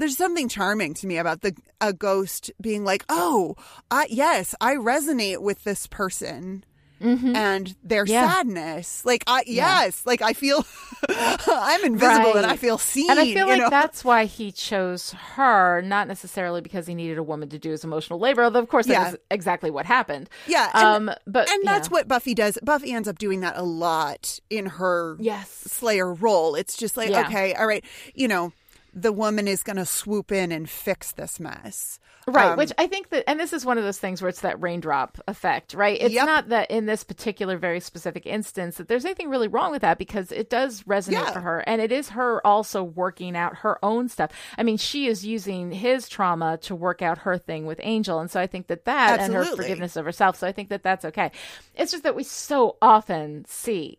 [0.00, 3.54] there's something charming to me about the a ghost being like oh
[3.90, 6.64] I, yes i resonate with this person
[7.02, 8.12] and their Mm-hmm.
[8.12, 8.30] Yeah.
[8.34, 10.66] sadness like i yes like i feel
[11.08, 13.70] i'm invisible and i feel seen And I feel like know?
[13.70, 17.84] that's why he chose her, not necessarily because he needed a woman to do his
[17.84, 18.44] emotional labor.
[18.44, 19.08] Although, of course, that Yeah.
[19.10, 20.28] is exactly what happened.
[20.46, 21.92] Yeah, and- um, but and that's yeah.
[21.92, 22.58] what Buffy does.
[22.62, 25.48] Buffy ends up doing that a lot in her Yes.
[25.50, 26.54] Slayer role.
[26.54, 27.26] It's just like, Yeah.
[27.26, 27.84] okay, all right,
[28.14, 28.52] you know,
[28.92, 31.98] the woman is going to swoop in and fix this mess.
[32.26, 34.42] Right, Um, which I think that, and this is one of those things where it's
[34.42, 35.98] that raindrop effect, right?
[36.00, 36.26] It's Yep.
[36.26, 39.98] not that in this particular, very specific instance that there's anything really wrong with that
[39.98, 41.32] because it does resonate Yeah.
[41.32, 41.60] for her.
[41.66, 44.30] And it is her also working out her own stuff.
[44.58, 48.20] I mean, she is using his trauma to work out her thing with Angel.
[48.20, 50.36] And so I think that that and her forgiveness of herself.
[50.36, 51.32] So I think that that's okay.
[51.74, 53.98] It's just that we so often see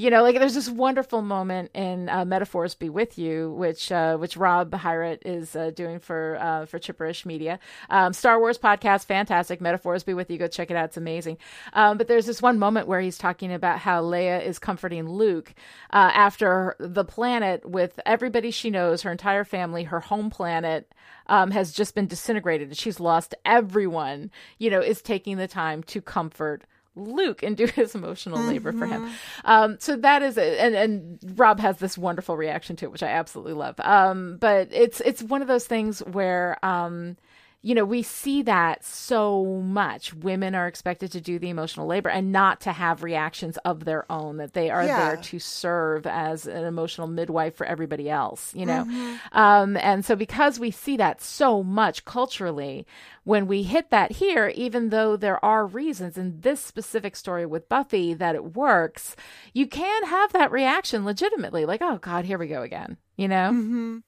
[0.00, 4.16] you know, like there's this wonderful moment in uh, "Metaphors Be With You," which uh,
[4.16, 9.04] which Rob Hyrett is uh, doing for uh, for Chipperish Media, um, Star Wars podcast,
[9.04, 9.60] fantastic.
[9.60, 11.36] "Metaphors Be With You," go check it out; it's amazing.
[11.74, 15.52] Um, but there's this one moment where he's talking about how Leia is comforting Luke
[15.92, 20.90] uh, after the planet with everybody she knows, her entire family, her home planet.
[21.26, 25.84] Um, has just been disintegrated and she's lost everyone, you know, is taking the time
[25.84, 26.64] to comfort
[26.96, 29.10] Luke and do his emotional labor for him.
[29.44, 30.58] Um, so that is it.
[30.58, 33.76] And, and Rob has this wonderful reaction to it, which I absolutely love.
[33.80, 37.16] Um, but it's, it's one of those things where, um,
[37.62, 40.14] you know, we see that so much.
[40.14, 44.10] Women are expected to do the emotional labor and not to have reactions of their
[44.10, 45.08] own, that they are Yeah.
[45.08, 48.86] there to serve as an emotional midwife for everybody else, you know?
[49.32, 52.86] Um, and so because we see that so much culturally,
[53.24, 57.68] when we hit that here, even though there are reasons in this specific story with
[57.68, 59.16] Buffy that it works,
[59.52, 64.00] you can have that reaction legitimately, like, oh God, here we go again, you know?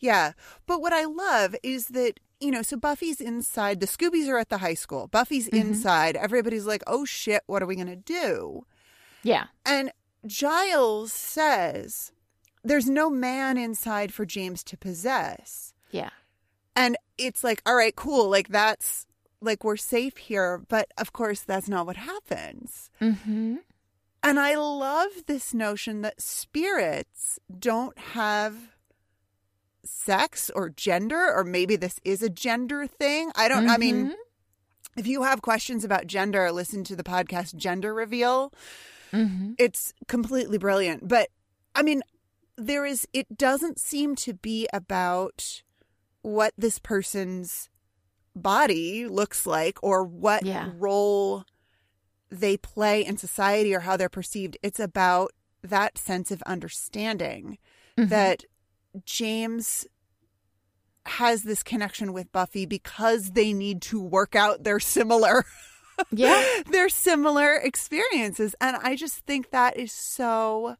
[0.00, 0.32] Yeah.
[0.66, 4.48] But what I love is that, you know, so Buffy's inside, the Scoobies are at
[4.48, 5.06] the high school.
[5.08, 6.16] Buffy's inside.
[6.16, 8.64] Everybody's like, oh shit, what are we going to do?
[9.22, 9.46] Yeah.
[9.66, 9.92] And
[10.26, 12.12] Giles says,
[12.64, 15.74] there's no man inside for James to possess.
[15.90, 16.10] Yeah.
[16.74, 18.30] And it's like, all right, cool.
[18.30, 19.06] Like, that's
[19.42, 20.62] like, we're safe here.
[20.68, 22.90] But of course, that's not what happens.
[23.00, 23.56] Mm-hmm.
[24.22, 28.54] And I love this notion that spirits don't have
[29.84, 33.30] sex or gender, or maybe this is a gender thing.
[33.34, 34.14] I don't, I mean,
[34.96, 38.52] if you have questions about gender, listen to the podcast Gender Reveal.
[39.12, 39.52] Mm-hmm.
[39.58, 41.08] It's completely brilliant.
[41.08, 41.28] But
[41.74, 42.02] I mean,
[42.56, 45.62] there is, it doesn't seem to be about
[46.22, 47.68] what this person's
[48.36, 50.70] body looks like or what Yeah.
[50.76, 51.44] role
[52.30, 54.56] they play in society or how they're perceived.
[54.62, 57.58] It's about that sense of understanding
[57.96, 58.44] that
[59.04, 59.86] James
[61.06, 65.44] has this connection with Buffy because they need to work out their similar
[66.12, 66.42] Yeah.
[66.70, 70.76] their similar experiences and I just think that is so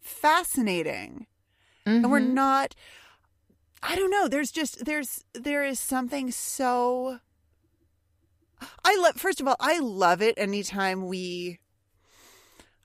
[0.00, 1.26] fascinating.
[1.86, 2.32] And we're Mhm.
[2.34, 2.74] not
[3.82, 7.18] I don't know, there's just there's there is something so
[8.84, 11.58] I love first of all, I love it anytime we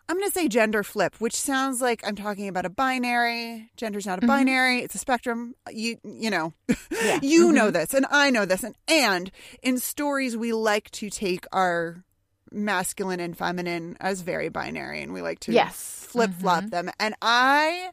[0.09, 3.69] I'm going to say gender flip, which sounds like I'm talking about a binary.
[3.77, 4.27] Gender's not a mm-hmm.
[4.27, 5.53] binary; it's a spectrum.
[5.71, 6.53] You you know,
[6.89, 7.19] Yeah.
[7.21, 7.73] you know mm-hmm.
[7.73, 9.29] this, and I know this, and and
[9.61, 12.03] in stories we like to take our
[12.51, 16.07] masculine and feminine as very binary, and we like to Yes.
[16.09, 16.69] flip flop mm-hmm.
[16.69, 17.91] them, and I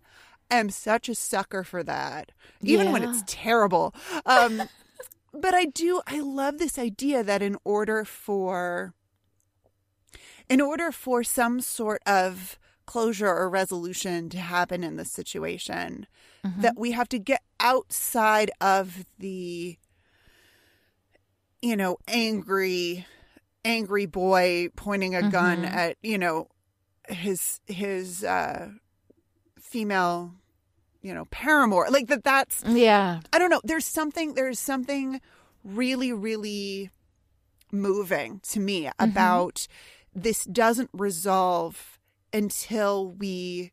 [0.50, 3.94] am such a sucker for that, even when it's terrible.
[4.24, 4.62] Um,
[5.34, 8.94] but I do, I love this idea that in order for
[10.48, 16.06] in order for some sort of closure or resolution to happen in this situation
[16.58, 19.76] that we have to get outside of the
[21.62, 23.06] you know angry
[23.64, 25.74] angry boy pointing a gun Mhm.
[25.74, 26.48] at you know
[27.08, 28.70] his his uh
[29.60, 30.34] female
[31.02, 33.20] you know paramour like that that's Yeah.
[33.32, 33.60] I don't know.
[33.64, 34.34] There's something.
[34.34, 35.20] There's something
[35.64, 36.90] really, really
[37.72, 39.66] moving to me about
[40.16, 40.44] this.
[40.46, 41.98] Doesn't resolve
[42.32, 43.72] until we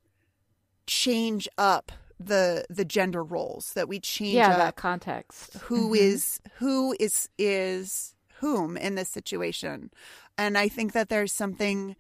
[0.86, 3.74] change up the the gender roles.
[3.74, 5.54] That we change Yeah, up that context.
[5.64, 5.98] who Mhm.
[5.98, 9.90] is who is is whom in this situation,
[10.38, 11.96] and I think that there's something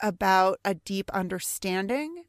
[0.00, 2.24] about a deep understanding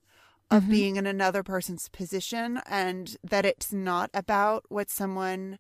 [0.52, 0.70] of Mhm.
[0.70, 5.58] being in another person's position and that it's not about what someone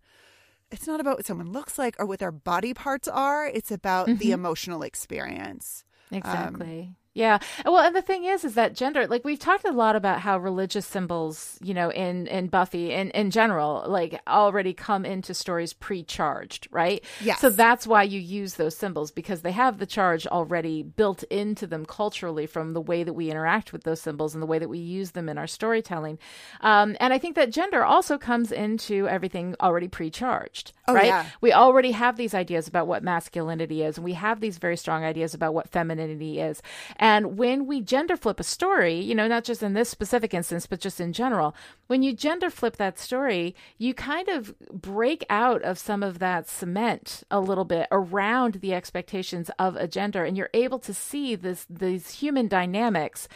[0.73, 4.07] it's not about what someone looks like or what their body parts are it's about
[4.07, 4.33] the Mhm.
[4.33, 6.95] emotional experience Exactly.
[7.13, 7.37] Yeah.
[7.63, 10.39] Well, and the thing is, is that gender, like we've talked a lot about how
[10.39, 15.73] religious symbols, you know, in, in Buffy and in general, like already come into stories
[15.73, 17.03] pre-charged, right?
[17.21, 17.39] Yes.
[17.39, 21.67] So that's why you use those symbols because they have the charge already built into
[21.67, 24.69] them culturally from the way that we interact with those symbols and the way that
[24.69, 26.17] we use them in our storytelling.
[26.61, 31.05] Um, and I think that gender also comes into everything already pre-charged, Oh, right?
[31.05, 31.25] yeah.
[31.41, 35.03] we already have these ideas about what masculinity is and we have these very strong
[35.03, 36.61] ideas about what femininity is
[36.97, 40.65] And when we gender flip a story, you know, not just in this specific instance,
[40.65, 41.55] but just in general,
[41.87, 46.47] when you gender flip that story, you kind of break out of some of that
[46.47, 51.35] cement a little bit around the expectations of a gender, and you're able to see
[51.35, 53.27] this these human dynamics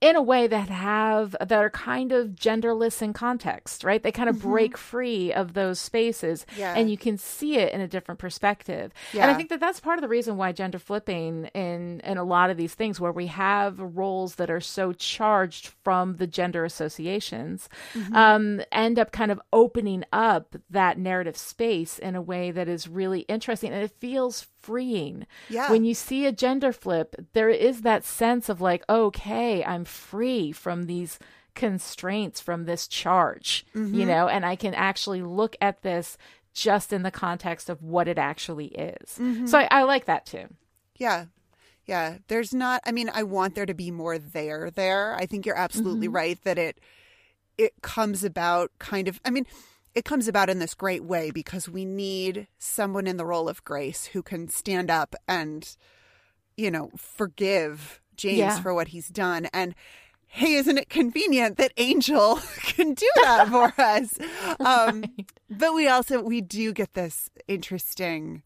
[0.00, 4.02] in a way that have that are kind of genderless in context, right?
[4.02, 4.50] They kind of mm-hmm.
[4.50, 6.74] break free of those spaces, yeah.
[6.74, 8.92] and you can see it in a different perspective.
[9.12, 9.22] Yeah.
[9.22, 12.24] And I think that that's part of the reason why gender flipping in in a
[12.24, 16.64] lot of these things, where we have roles that are so charged from the gender
[16.64, 18.14] associations, mm-hmm.
[18.16, 22.88] um, end up kind of opening up that narrative space in a way that is
[22.88, 25.26] really interesting, and it feels freeing.
[25.48, 25.70] Yeah.
[25.70, 30.52] When you see a gender flip, there is that sense of like, okay, I'm free
[30.52, 31.18] from these
[31.54, 33.94] constraints, from this charge, mm-hmm.
[33.94, 36.16] you know, and I can actually look at this
[36.52, 39.18] just in the context of what it actually is.
[39.18, 39.46] Mm-hmm.
[39.46, 40.46] So I, I like that too.
[40.96, 41.26] Yeah.
[41.86, 42.18] Yeah.
[42.28, 45.14] There's not, I mean, I want there to be more there there.
[45.14, 46.16] I think you're absolutely mm-hmm.
[46.16, 46.78] right that it,
[47.58, 49.46] it comes about kind of, I mean,
[49.94, 53.64] it comes about in this great way because we need someone in the role of
[53.64, 55.76] Grace who can stand up and,
[56.56, 58.60] you know, forgive James yeah.
[58.60, 59.48] for what he's done.
[59.52, 59.74] And
[60.26, 64.14] hey, isn't it convenient that Angel can do that for us?
[64.60, 65.32] Um, right.
[65.50, 68.42] But we also we do get this interesting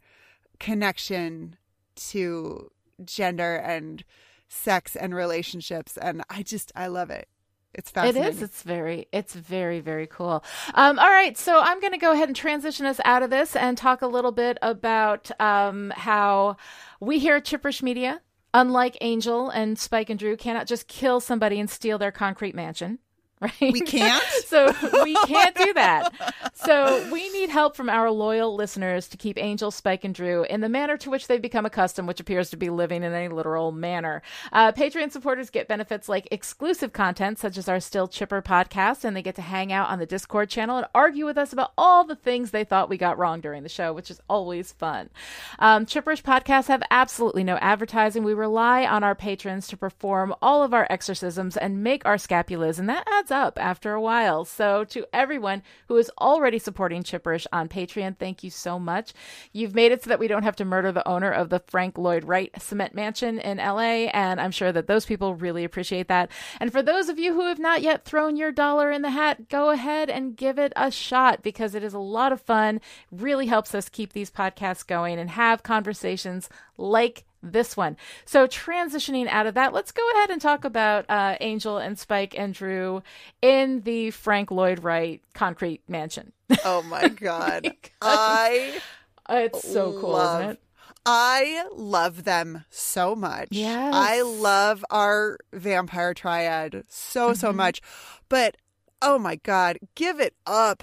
[0.58, 1.56] connection
[1.96, 2.70] to
[3.04, 4.02] gender and
[4.48, 7.28] sex and relationships, and I just I love it.
[7.74, 8.22] It's fascinating.
[8.22, 8.42] It is.
[8.42, 10.44] It's very, it's very, very cool.
[10.74, 11.36] Um, all right.
[11.36, 14.06] So I'm going to go ahead and transition us out of this and talk a
[14.06, 16.56] little bit about um, how
[17.00, 18.20] we here at Chipperish Media,
[18.52, 22.98] unlike Angel and Spike and Dru, cannot just kill somebody and steal their concrete mansion
[23.44, 23.72] right?
[23.72, 24.22] We can't.
[24.46, 24.72] so
[25.02, 26.12] we can't do that.
[26.54, 30.60] So we need help from our loyal listeners to keep Angel, Spike, and Dru in
[30.60, 33.72] the manner to which they've become accustomed, which appears to be living in a literal
[33.72, 34.22] manner.
[34.52, 39.16] Uh, Patreon supporters get benefits like exclusive content, such as our Still Chipper podcast, and
[39.16, 42.04] they get to hang out on the Discord channel and argue with us about all
[42.04, 45.10] the things they thought we got wrong during the show, which is always fun.
[45.58, 48.24] Um, Chipperish podcasts have absolutely no advertising.
[48.24, 52.78] We rely on our patrons to perform all of our exorcisms and make our scapulas,
[52.78, 54.44] and that adds up after a while.
[54.44, 59.12] So, to everyone who is already supporting Chipperish on Patreon, thank you so much.
[59.52, 61.98] You've made it so that we don't have to murder the owner of the Frank
[61.98, 66.30] Lloyd Wright Cement Mansion in LA, and I'm sure that those people really appreciate that.
[66.60, 69.48] And for those of you who have not yet thrown your dollar in the hat,
[69.48, 72.80] go ahead and give it a shot because it is a lot of fun,
[73.10, 77.96] really helps us keep these podcasts going and have conversations like this one.
[78.24, 82.38] So transitioning out of that, let's go ahead and talk about uh, Angel and Spike
[82.38, 83.02] and Dru
[83.42, 86.32] in the Frank Lloyd Wright concrete mansion.
[86.64, 88.80] Oh my god, I
[89.28, 90.60] it's so cool, isn't it?
[91.06, 93.48] I love them so much.
[93.50, 93.94] Yes.
[93.94, 97.34] I love our vampire triad so mm-hmm.
[97.34, 97.82] so much,
[98.28, 98.56] but
[99.02, 100.82] oh my god, give it up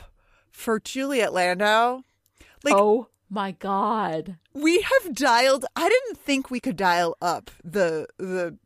[0.51, 2.01] for Juliet Landau.
[2.63, 4.37] Like, oh my god.
[4.53, 8.57] We have dialed I didn't think we could dial up the the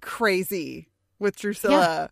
[0.00, 1.74] crazy with Drusilla.
[1.78, 2.06] Yeah.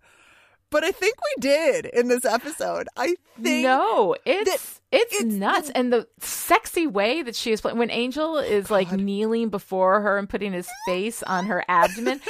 [0.71, 2.89] But I think we did in this episode.
[2.97, 5.69] I think No, it's it's, it's, nuts.
[5.69, 8.75] The, and the sexy way that she is playing when Angel is God.
[8.75, 12.21] like kneeling before her and putting his face on her abdomen.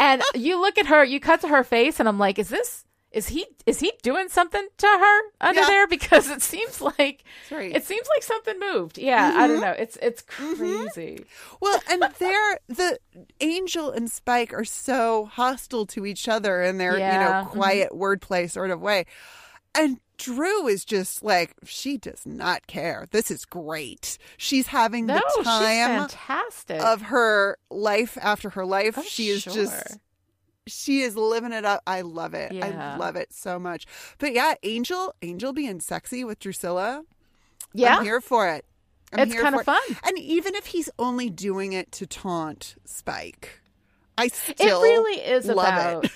[0.00, 2.84] and you look at her, you cut to her face, and I'm like, is this
[3.12, 5.66] is he is he doing something to her under yeah.
[5.66, 9.38] there because it seems like it seems like something moved yeah mm-hmm.
[9.38, 9.64] i don't mm-hmm.
[9.64, 10.54] know it's it's mm-hmm.
[10.54, 11.56] crazy mm-hmm.
[11.60, 12.98] well and they're the
[13.40, 17.12] angel and spike are so hostile to each other in their yeah.
[17.12, 17.50] you know mm-hmm.
[17.50, 18.02] quiet mm-hmm.
[18.02, 19.06] wordplay sort of way
[19.74, 23.06] and Dru is just like she does not care.
[23.12, 24.18] This is great.
[24.36, 26.82] She's having no, the time fantastic.
[26.82, 28.98] of her life after her life.
[28.98, 29.54] Oh, she is sure.
[29.54, 29.98] just
[30.68, 31.82] she is living it up.
[31.86, 32.52] I love it.
[32.52, 32.94] Yeah.
[32.94, 33.86] I love it so much.
[34.18, 37.02] But yeah, Angel, Angel being sexy with Drusilla.
[37.72, 37.96] Yeah.
[37.96, 38.64] I'm here for it.
[39.12, 39.80] I'm it's kind of fun.
[40.04, 43.60] And even if he's only doing it to taunt Spike,
[44.16, 46.10] I still It really is love about it.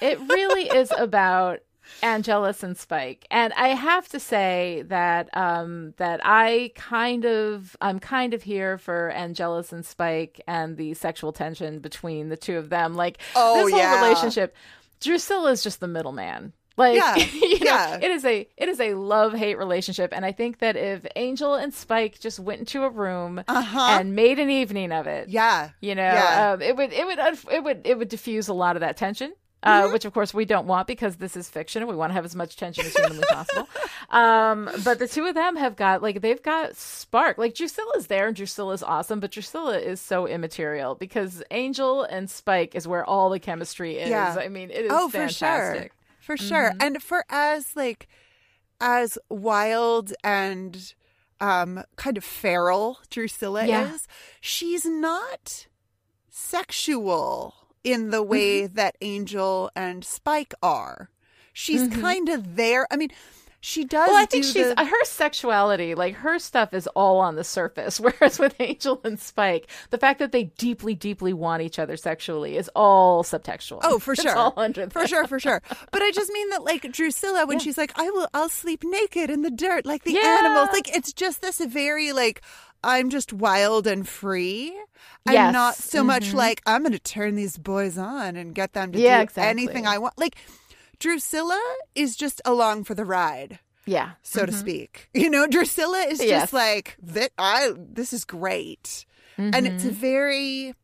[0.00, 1.60] it really is about
[2.02, 3.26] Angelus and Spike.
[3.30, 8.78] And I have to say that um, that I kind of I'm kind of here
[8.78, 12.94] for Angelus and Spike and the sexual tension between the two of them.
[12.94, 14.02] Like oh, this whole yeah.
[14.02, 14.54] relationship.
[15.00, 16.52] Drusilla is just the middleman.
[16.78, 17.96] Like yeah, you know, yeah.
[17.96, 21.56] it is a it is a love hate relationship, and I think that if Angel
[21.56, 23.98] and Spike just went into a room uh-huh.
[23.98, 26.52] and made an evening of it, yeah, you know, yeah.
[26.52, 29.32] Um, it would it would it would it would diffuse a lot of that tension
[29.62, 29.92] uh, Mm-hmm.
[29.92, 32.24] which of course we don't want because this is fiction and we want to have
[32.24, 33.68] as much tension as humanly possible.
[34.10, 37.36] Um, but the two of them have got like they've got spark.
[37.36, 42.74] Like Drusilla's there and Drusilla's awesome, but Drusilla is so immaterial because Angel and Spike
[42.74, 44.08] is where all the chemistry is.
[44.08, 44.34] Yeah.
[44.40, 45.92] I mean, it is oh, fantastic.
[46.20, 46.70] for sure, for sure.
[46.70, 46.82] Mm-hmm.
[46.82, 48.08] And for as like
[48.80, 50.94] as wild and
[51.40, 53.92] um kind of feral Drusilla Yeah.
[53.94, 54.08] is,
[54.40, 55.66] she's not
[56.30, 57.54] sexual
[57.84, 58.74] in the way Mm-hmm.
[58.74, 61.10] that Angel and Spike are.
[61.52, 62.86] She's kind of there.
[62.90, 63.10] I mean,
[63.60, 64.08] she does.
[64.08, 67.98] Well, I think she's the- her sexuality, like her stuff is all on the surface.
[68.00, 72.56] Whereas with Angel and Spike, the fact that they deeply, deeply want each other sexually
[72.56, 73.80] is all subtextual.
[73.82, 74.36] Oh, for It's sure.
[74.36, 75.60] all under for sure, for sure.
[75.90, 79.30] But I just mean that like Drusilla when she's like, I will I'll sleep naked
[79.30, 80.38] in the dirt like the Yeah.
[80.40, 80.68] animals.
[80.72, 82.42] Like it's just this very like
[82.84, 84.68] I'm just wild and free.
[85.26, 85.52] I'm Yes.
[85.52, 86.34] not so much Mhm.
[86.34, 89.50] like I'm gonna turn these boys on and get them to Yeah, do exactly.
[89.50, 90.16] anything I want.
[90.16, 90.36] Like
[90.98, 91.60] Drusilla
[91.94, 93.58] is just along for the ride.
[93.86, 94.12] Yeah.
[94.22, 97.30] So to speak, you know, Drusilla is just like that.
[97.38, 99.88] I this is great, and it's Mm-hmm.
[99.88, 100.74] a very.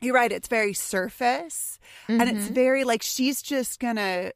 [0.00, 0.30] You're right.
[0.32, 2.36] It's very surface, and Mm-hmm.
[2.36, 4.32] it's very like she's just gonna,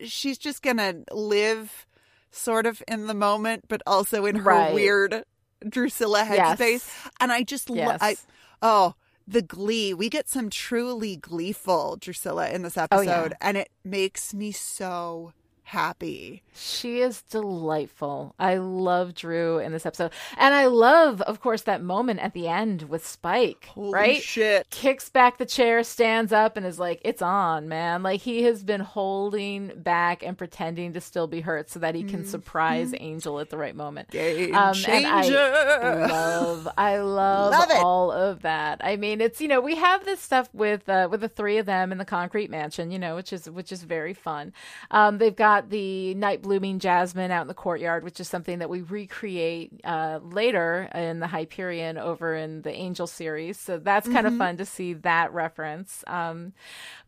[0.00, 1.86] she's just gonna live,
[2.30, 4.74] sort of in the moment, but also in her Right.
[4.74, 5.24] weird
[5.66, 6.58] Drusilla Yes.
[6.58, 7.10] headspace.
[7.20, 8.16] And I just, lo- I,
[8.62, 8.94] oh,
[9.26, 9.92] the glee.
[9.94, 13.36] We get some truly gleeful Drusilla in this Oh, episode, yeah.
[13.40, 15.32] and it makes me so
[15.66, 16.42] happy.
[16.54, 18.34] She is delightful.
[18.38, 20.12] I love Dru in this episode.
[20.38, 24.22] And I love, of course, that moment at the end with Spike, Holy right?
[24.22, 24.70] shit.
[24.70, 28.02] Kicks back the chair, stands up, and is like, It's on, man.
[28.04, 32.04] Like he has been holding back and pretending to still be hurt so that he
[32.04, 34.10] can surprise Angel at the right moment.
[34.10, 35.08] Game Um, changer.
[35.36, 38.80] I love, I love, Love all of that.
[38.84, 41.66] I mean, it's you know we have this stuff with uh, with the three of
[41.66, 44.52] them in the concrete mansion, you know, which is which is very fun.
[44.92, 48.70] Um, they've got the night blooming jasmine out in the courtyard, which is something that
[48.70, 53.58] we recreate uh, later in the Hyperion over in the Angel series.
[53.58, 54.26] So that's kind Mm-hmm.
[54.26, 56.04] of fun to see that reference.
[56.06, 56.52] Um,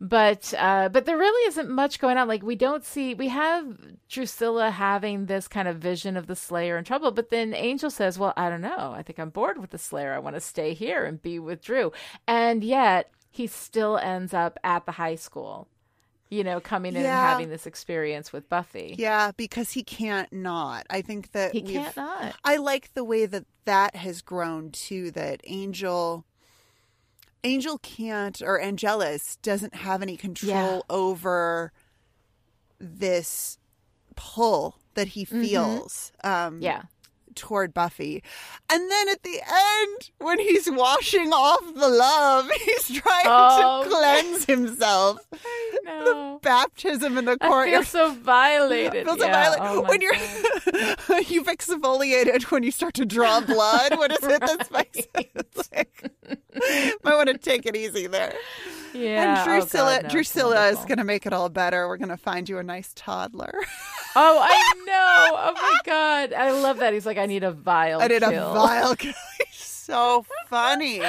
[0.01, 2.27] but uh, but there really isn't much going on.
[2.27, 3.65] Like we don't see we have
[4.09, 8.17] Drusilla having this kind of vision of the Slayer in trouble, but then Angel says,
[8.19, 8.93] "Well, I don't know.
[8.95, 10.13] I think I'm bored with the Slayer.
[10.13, 11.91] I want to stay here and be with Dru."
[12.27, 15.67] And yet he still ends up at the high school.
[16.31, 18.95] You know, coming in and having this experience with Buffy.
[18.99, 20.85] Yeah, because he can't not.
[20.89, 22.35] I think that He can't not.
[22.43, 25.09] I like the way that that has grown too.
[25.11, 26.25] That Angel,
[27.43, 30.79] Angel can't, or Angelus doesn't have any control Yeah.
[30.89, 31.71] over
[32.79, 33.57] this
[34.15, 36.11] pull that he feels.
[36.23, 36.61] Um, Mm-hmm.
[36.63, 36.81] Yeah.
[37.35, 38.23] Toward Buffy.
[38.71, 43.89] And then at the end, when he's washing off the love, he's trying Oh, to
[43.89, 45.19] cleanse himself.
[45.85, 46.39] No.
[46.43, 47.69] Baptism in the I courtyard.
[47.87, 49.05] feel so violated.
[49.07, 49.55] Feels so Yeah.
[49.55, 49.61] violent.
[49.63, 50.13] Oh when you're
[51.27, 53.97] you've exfoliated when you start to draw blood.
[53.97, 55.09] What is it that's like,
[57.03, 58.33] might want to take it easy there.
[58.93, 59.39] yeah.
[59.39, 61.87] and Oh, Drusilla, God, no, Drusilla is going to make it all better.
[61.87, 63.53] We're going to find you a nice toddler.
[64.15, 65.37] Oh, I know.
[65.37, 66.93] Oh my god, I love that.
[66.93, 68.01] He's like, I need a vial.
[68.01, 68.95] I did a kill.
[68.99, 69.13] He's
[69.55, 71.01] so funny.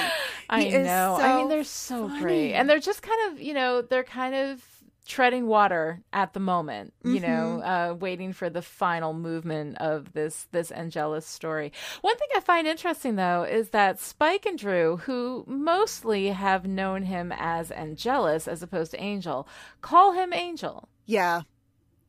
[0.48, 1.16] I He know.
[1.20, 2.20] I mean, they're so funny.
[2.22, 4.64] great, and they're just kind of, you know, they're kind of
[5.06, 6.92] treading water at the moment.
[7.04, 7.68] You know, Mm-hmm.
[7.68, 11.72] uh, waiting for the final movement of this this Angelus story.
[12.00, 17.02] One thing I find interesting though is that Spike and Dru, who mostly have known
[17.02, 19.48] him as Angelus as opposed to Angel,
[19.80, 20.88] call him Angel.
[21.06, 21.42] Yeah,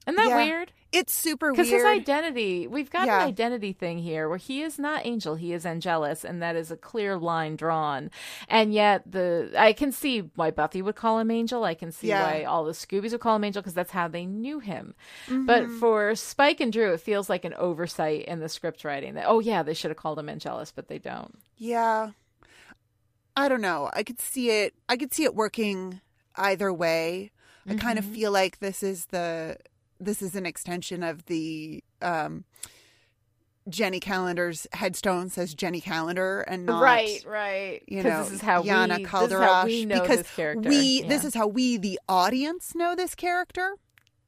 [0.06, 0.44] Isn't that Yeah.
[0.44, 0.72] weird?
[0.92, 3.22] It's super Because his identity, we've got Yeah.
[3.22, 6.70] an identity thing here where he is not Angel, he is Angelus, and that is
[6.70, 8.12] a clear line drawn.
[8.50, 11.64] And yet, the I can see why Buffy would call him Angel.
[11.64, 12.24] I can see Yeah.
[12.30, 14.94] why all the Scoobies would call him Angel because that's how they knew him.
[15.28, 15.46] Mm-hmm.
[15.46, 19.26] But for Spike and Dru, it feels like an oversight in the script writing that
[19.28, 21.40] oh yeah, they should have called him Angelus, but they don't.
[21.58, 22.12] Yeah.
[23.38, 23.90] I don't know.
[23.94, 26.02] I could see it I could see it working
[26.36, 27.32] either way.
[27.66, 28.10] I kind Mm-hmm.
[28.10, 29.56] of feel like this is the
[30.02, 32.44] this is an extension of the um
[33.70, 37.84] Jenny Calendar's headstone says Jenny Calendar and not right, right.
[37.88, 40.36] you know this is how Yana we Kalderash this is how we know because this
[40.36, 40.70] character.
[40.70, 43.76] we this is how we the audience know this character.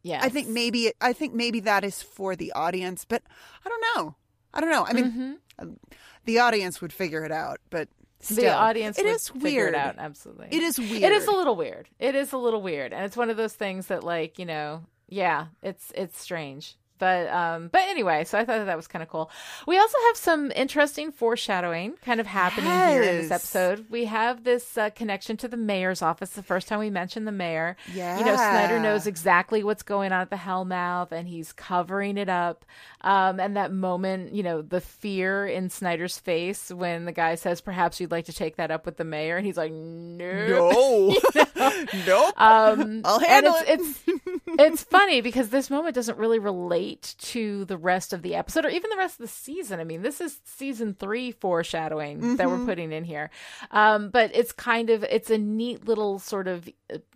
[0.04, 0.20] yeah.
[0.22, 3.24] I think maybe I think maybe that is for the audience, but
[3.66, 4.16] I don't know.
[4.54, 4.86] I don't know.
[4.88, 5.32] I mean, Mm-hmm.
[5.60, 5.78] um,
[6.26, 7.90] the audience would figure it out, but
[8.20, 9.70] still, the audience it would is figure weird.
[9.74, 11.04] it out absolutely It is weird.
[11.04, 13.54] it is a little weird it is a little weird and it's one of those
[13.54, 14.84] things that like you know
[15.14, 19.04] yeah it's it's strange but um, but anyway, so I thought that, that was kind
[19.04, 19.30] of cool.
[19.68, 23.88] We also have some interesting foreshadowing kind of happening here in this episode.
[23.90, 26.30] We have this uh, connection to the mayor's office.
[26.30, 30.14] The first time we mentioned the mayor, yeah, you know, Snyder knows exactly what's going
[30.14, 32.64] on at the Hellmouth, and he's covering it up.
[33.02, 37.60] Um, and that moment, you know, the fear in Snyder's face when the guy says,
[37.60, 41.14] "Perhaps you'd like to take that up with the mayor," and he's like, "No."
[41.56, 42.34] No, nope.
[42.42, 44.20] Um, I'll and handle it's, it's
[44.60, 48.70] it's funny because this moment doesn't really relate to the rest of the episode or
[48.70, 49.80] even the rest of the season.
[49.80, 53.30] I mean, this is season three foreshadowing that we're putting in here,
[53.72, 56.70] um, but it's kind of it's a neat little sort of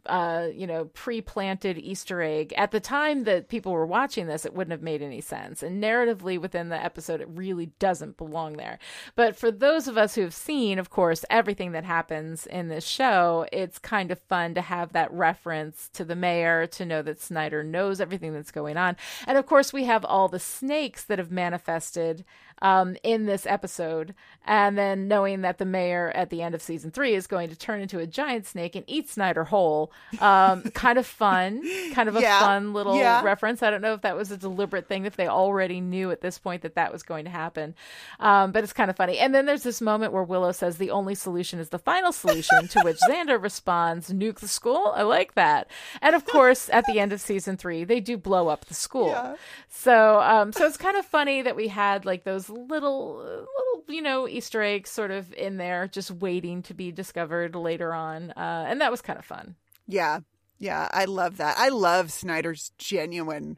[0.06, 2.54] uh, you know pre-planted Easter egg.
[2.58, 5.82] At the time that people were watching this, it wouldn't have made any sense, and
[5.84, 8.80] narratively within the episode, it really doesn't belong there.
[9.16, 12.86] But for those of us who have seen, of course, everything that happens in this
[12.86, 17.20] show, it's kind of fun to have that reference to the mayor to know that
[17.20, 18.96] Snyder knows everything that's going on.
[19.26, 22.24] And of course, we have all the snakes that have manifested
[22.62, 24.14] um, in this episode.
[24.46, 27.56] And then knowing that the mayor at the end of season three is going to
[27.58, 29.92] turn into a giant snake and eat Snyder whole.
[30.20, 31.62] Um, kind of fun,
[31.94, 32.40] kind of a Yeah.
[32.40, 33.22] fun little Yeah.
[33.24, 33.62] reference.
[33.62, 36.38] I don't know if that was a deliberate thing, if they already knew at this
[36.40, 37.76] point that that was going to happen.
[38.22, 39.20] Um, but it's kind of funny.
[39.20, 42.70] And then there's this moment where Willow says the only solution is the final solution,
[42.70, 44.94] to which Xander responds, nuke the school.
[44.96, 45.70] I like that.
[46.02, 49.10] And of course, at the end of season three, they do blow up the school.
[49.10, 49.36] Yeah.
[49.70, 54.02] So, um, so it's kind of funny that we had like those little, little, you
[54.02, 58.32] know, Easter eggs sort of in there, just waiting to be discovered later on.
[58.32, 59.56] Uh, and that was kind of fun.
[59.88, 60.20] Yeah.
[60.60, 60.88] Yeah.
[60.92, 61.56] I love that.
[61.58, 63.58] I love Snyder's genuine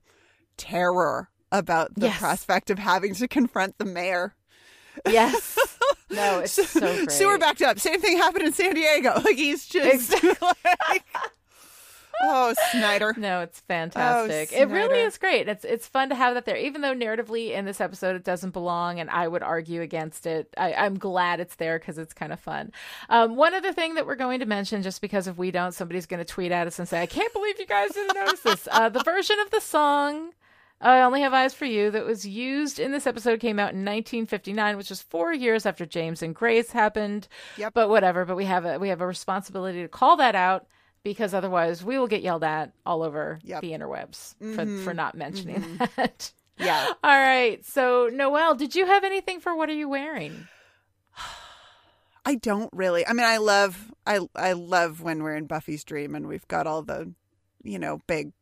[0.57, 2.19] terror about the Yes.
[2.19, 4.35] prospect of having to confront the mayor.
[5.07, 5.57] Yes.
[6.11, 7.11] No, it's so great.
[7.11, 7.77] Sewer backed up.
[7.79, 9.13] Same thing happened in San Diego.
[9.23, 10.11] Like he's just
[10.41, 11.05] like,
[12.23, 13.13] oh, Snyder.
[13.17, 14.49] No, it's fantastic.
[14.53, 15.47] Oh, it really is great.
[15.47, 18.51] It's it's fun to have that there, even though narratively in this episode it doesn't
[18.51, 20.53] belong, and I would argue against it.
[20.57, 22.71] I, I'm glad it's there because it's kind of fun.
[23.09, 26.05] Um, one other thing that we're going to mention, just because if we don't, somebody's
[26.05, 28.67] going to tweet at us and say, "I can't believe you guys didn't notice this."
[28.71, 30.31] Uh, the version of the song.
[30.81, 33.79] I only have eyes for you that was used in this episode came out in
[33.79, 37.27] 1959, which is four years after James and Grace happened.
[37.57, 37.73] Yep.
[37.73, 38.23] But whatever.
[38.23, 40.67] But we have a we have a responsibility to call that out
[41.03, 43.61] because otherwise we will get yelled at all over Yep.
[43.61, 46.31] the interwebs for for not mentioning that.
[46.61, 46.87] Yeah.
[47.05, 47.65] All right.
[47.65, 50.45] So Noelle, did you have anything for what are you wearing?
[52.25, 53.07] I don't really.
[53.07, 56.67] I mean, I love I I love when we're in Buffy's dream and we've got
[56.67, 57.13] all the,
[57.63, 58.33] you know, big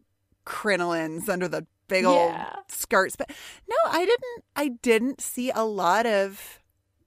[0.45, 2.55] crinolines under the big old Yeah.
[2.69, 3.15] skirts.
[3.15, 3.29] But
[3.69, 4.43] no, I didn't.
[4.55, 6.59] I didn't see a lot of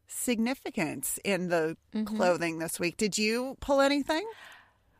[0.06, 2.16] significance in the Mm-hmm.
[2.16, 2.97] clothing this week.
[2.97, 4.24] Did you pull anything?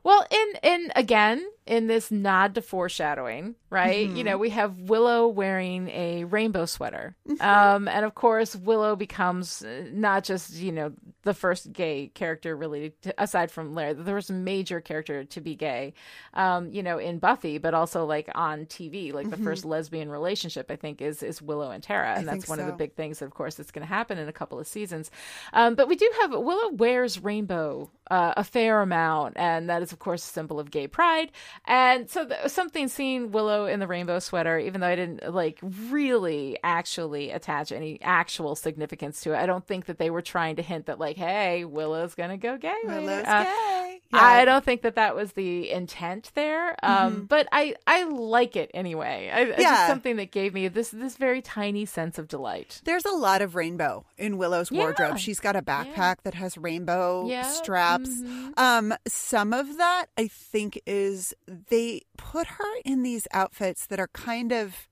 [0.03, 4.09] Well, in in again in this nod to foreshadowing, right?
[4.11, 9.63] You know, we have Willow wearing a rainbow sweater, um, and of course, Willow becomes
[9.63, 10.93] uh, not just you know
[11.23, 15.55] the first gay character really, to, aside from Larry, the first major character to be
[15.55, 15.95] gay,
[16.35, 20.73] um, you know, in Buffy, but also like on TV, like the first lesbian relationship,
[20.73, 23.23] I think is is Willow and Tara, and that's think one of the big things,
[23.23, 25.09] of course, that's going to happen in a couple of seasons.
[25.53, 29.93] Um, but we do have Willow wears rainbow uh, a fair amount, and that is,
[29.93, 31.31] of course, a symbol of gay pride.
[31.67, 35.59] And so, th- something seeing Willow in the rainbow sweater, even though I didn't like
[35.63, 40.57] really actually attach any actual significance to it, I don't think that they were trying
[40.57, 42.75] to hint that, like, hey, Willow's gonna go gay.
[42.85, 43.01] later.
[43.01, 44.01] Willow's Uh, gay.
[44.13, 48.71] I don't think that that was the intent there, um, but I I like it
[48.75, 49.31] anyway.
[49.33, 49.87] I, It's just Yeah.
[49.87, 52.81] something that gave me this this very tiny sense of delight.
[52.85, 54.83] There's a lot of rainbow in Willow's Yeah.
[54.83, 55.19] wardrobe.
[55.19, 57.43] She's got a backpack that has rainbow Yeah.
[57.43, 58.11] straps.
[58.11, 58.59] Mhm.
[58.59, 61.33] Um, some of that I think is
[61.69, 64.87] they put her in these outfits that are kind of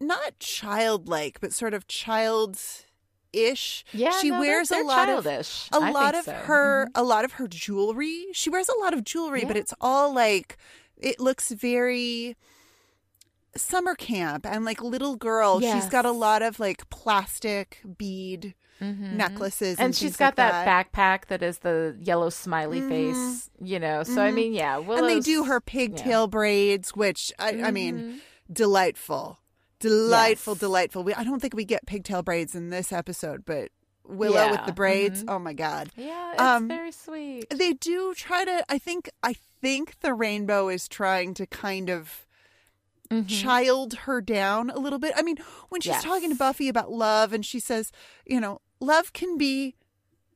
[0.00, 2.58] not childlike, but sort of child
[3.32, 3.84] ish.
[3.92, 5.68] Yeah, she no, they're- wears they're a lot childish.
[5.72, 6.32] of a I lot of so.
[6.32, 6.46] Mm-hmm.
[6.46, 8.26] her a lot of her jewelry.
[8.32, 10.58] She wears a lot of jewelry, but it's all like
[10.98, 12.36] it looks very
[13.56, 15.60] summer camp and like little girl.
[15.60, 19.12] She's got a lot of like plastic bead Mhm.
[19.12, 23.48] necklaces, and, and she's things got like that, backpack that is the yellow smiley face,
[23.60, 24.02] you know.
[24.02, 24.34] So I Mhm.
[24.34, 28.20] mean, yeah, Willow's, and they do her pigtail braids, which I, I mean, Mhm.
[28.52, 29.38] delightful,
[29.78, 30.60] delightful, Yes.
[30.60, 31.04] delightful.
[31.04, 33.70] We, I don't think we get pigtail braids in this episode, but
[34.04, 35.22] Willow with the braids.
[35.24, 35.30] mhm.
[35.32, 37.46] Oh my god, Yeah, it's Um, very sweet.
[37.50, 38.64] they do try to.
[38.68, 39.08] I think.
[39.22, 42.26] I think the rainbow is trying to kind of.
[43.10, 43.28] Mhm.
[43.28, 45.12] child her down a little bit.
[45.14, 45.36] I mean,
[45.68, 46.02] when she's Yes.
[46.02, 47.92] talking to Buffy about love and she says,
[48.24, 49.74] you know, love can be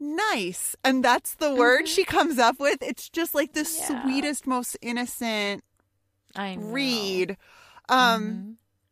[0.01, 0.77] nice.
[0.85, 2.83] And that's the word she comes up with.
[2.83, 3.93] It's just like the Mm-hmm.
[3.93, 4.03] Yeah.
[4.03, 5.65] sweetest, most innocent
[6.35, 6.67] I know.
[6.69, 7.37] read.
[7.89, 8.23] Um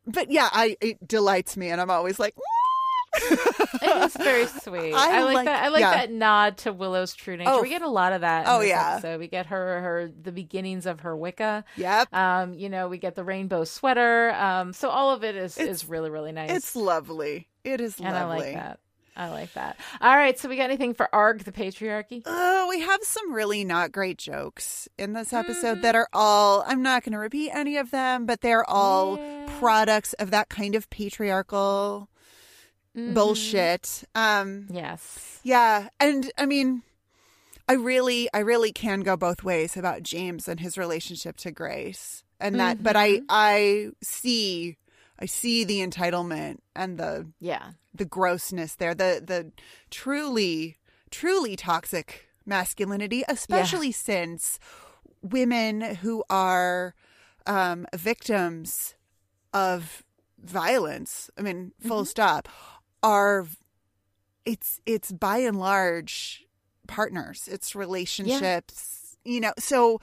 [0.06, 0.12] Mhm.
[0.12, 2.34] but yeah, I it delights me, and I'm always like.
[3.16, 4.92] it is very sweet.
[4.92, 5.64] I I, like, like- that.
[5.64, 5.90] I like yeah.
[5.92, 7.50] that nod to Willow's true nature.
[7.50, 7.62] Oh.
[7.62, 8.46] we get a lot of that.
[8.48, 8.98] Oh, yeah.
[9.00, 11.64] So we get her her the beginnings of her Wicca.
[11.76, 12.12] Yep.
[12.12, 14.32] Um, you know, we get the rainbow sweater.
[14.32, 16.50] Um, so all of it is It's- is really really nice.
[16.50, 17.48] It's lovely.
[17.62, 18.18] It is and lovely.
[18.18, 18.80] I like that.
[19.16, 19.76] I like that.
[20.00, 22.22] All right, so we got anything for Arg the patriarchy?
[22.26, 25.82] Oh, we have some really not great jokes in this episode Mm-hmm.
[25.82, 29.46] that are all, I'm not going to repeat any of them, but they're all Yeah.
[29.60, 32.08] products of that kind of patriarchal
[32.96, 33.14] Mm-hmm.
[33.14, 34.04] bullshit.
[34.14, 35.40] Um, Yes.
[35.42, 35.88] yeah.
[35.98, 36.82] And I mean,
[37.68, 42.22] I really, I really can go both ways about James and his relationship to Grace
[42.38, 43.24] and that, but I, Mm-hmm.
[43.30, 44.76] I see,
[45.18, 47.70] I see the entitlement and the, Yeah.
[47.94, 49.52] The grossness there, the the
[49.90, 50.76] truly
[51.10, 54.58] truly toxic masculinity, especially since
[55.22, 56.94] women who are
[57.46, 58.94] um, victims
[59.52, 60.02] of
[60.42, 61.30] violence.
[61.38, 62.48] I mean, full stop.
[63.02, 63.46] Are
[64.44, 66.46] it's it's by and large
[66.86, 67.48] partners.
[67.50, 69.16] It's relationships.
[69.24, 70.00] You know, so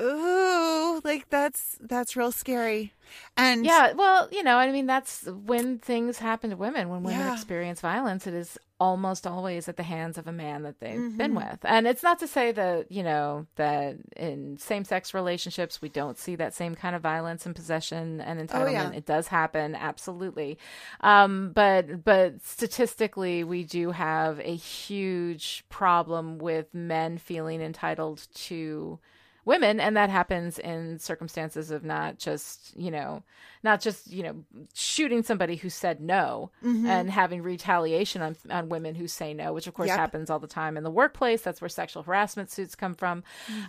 [0.00, 2.92] ooh, like that's that's real scary.
[3.36, 6.88] And Yeah, well, you know, I mean, that's when things happen to women.
[6.88, 7.32] When women Yeah.
[7.32, 11.16] experience violence, it is almost always at the hands of a man that they've Mm-hmm.
[11.16, 11.58] been with.
[11.62, 16.18] And it's not to say that, you know, that in same sex relationships, we don't
[16.18, 18.66] see that same kind of violence and possession and entitlement.
[18.66, 18.90] Oh, yeah.
[18.92, 20.58] It does happen, absolutely.
[21.00, 28.98] Um, but, but statistically, we do have a huge problem with men feeling entitled to
[29.46, 33.22] women and that happens in circumstances of not just you know
[33.70, 34.34] not just you know
[34.74, 39.66] shooting somebody who said no and having retaliation on on women who say no which
[39.66, 39.98] of course Yep.
[40.04, 41.42] happens all the time in the workplace.
[41.42, 43.22] That's where sexual harassment suits come from.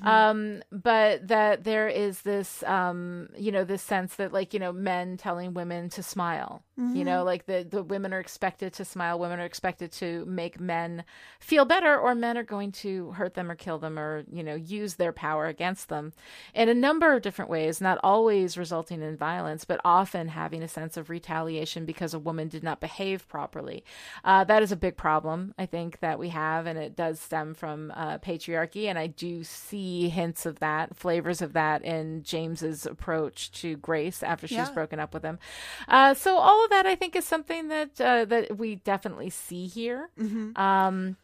[0.04, 4.72] Um but that there is this um you know this sense that like you know
[4.72, 6.64] men telling women to smile
[6.94, 10.60] you know like the the women are expected to smile women are expected to make
[10.60, 11.04] men
[11.40, 14.54] feel better or men are going to hurt them or kill them or you know
[14.54, 16.14] use their power against them
[16.54, 20.68] in a number of different ways not always resulting in violence but often having a
[20.68, 23.84] sense of retaliation because a woman did not behave properly
[24.24, 27.54] uh, that is a big problem i think that we have and it does stem
[27.54, 32.86] from uh, patriarchy and i do see hints of that flavors of that in james's
[32.86, 34.74] approach to grace after she's Yeah.
[34.74, 35.40] broken up with him
[35.88, 39.68] uh, so all of that i think is something that uh, that we definitely see
[39.68, 40.10] here
[40.56, 41.16] um,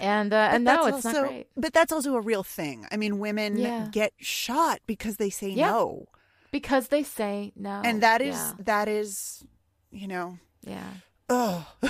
[0.00, 0.88] and uh, and no, Mm-hmm.
[0.88, 2.86] that's it's also, not great But that's also a real thing.
[2.92, 3.88] I mean, women Yeah.
[3.90, 5.72] get shot because they say Yeah.
[5.72, 6.06] no,
[6.56, 9.44] because they say no, and that is yeah, that is,
[9.90, 10.88] you know, yeah,
[11.28, 11.66] oh,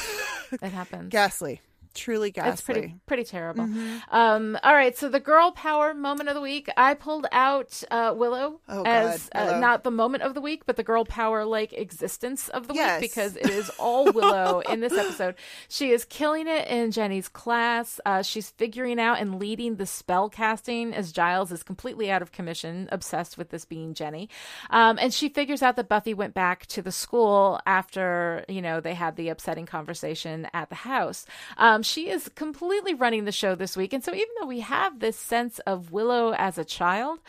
[0.51, 1.11] it happens.
[1.11, 1.61] ghastly,
[1.97, 2.53] truly ghastly.
[2.53, 3.65] It's pretty pretty terrible.
[3.65, 4.15] Mm-hmm.
[4.15, 8.15] Um, all right, so the girl power moment of the week, I pulled out uh,
[8.17, 9.61] Willow Oh, as uh, Willow.
[9.61, 13.01] not the moment of the week, but the girl power like existence of the Yes.
[13.01, 15.35] week because it is all Willow in this episode.
[15.69, 17.99] She is killing it in Jenny's class.
[18.07, 22.31] Uh, she's figuring out and leading the spell casting as Giles is completely out of
[22.33, 24.29] commission, obsessed with this being Jenny.
[24.71, 28.81] Um, and she figures out that Buffy went back to the school after you know
[28.81, 31.25] they had the upsetting conversation at the house.
[31.57, 34.99] Um, she is completely running the show this week, and so even though we have
[35.01, 37.21] this sense of Willow as a child.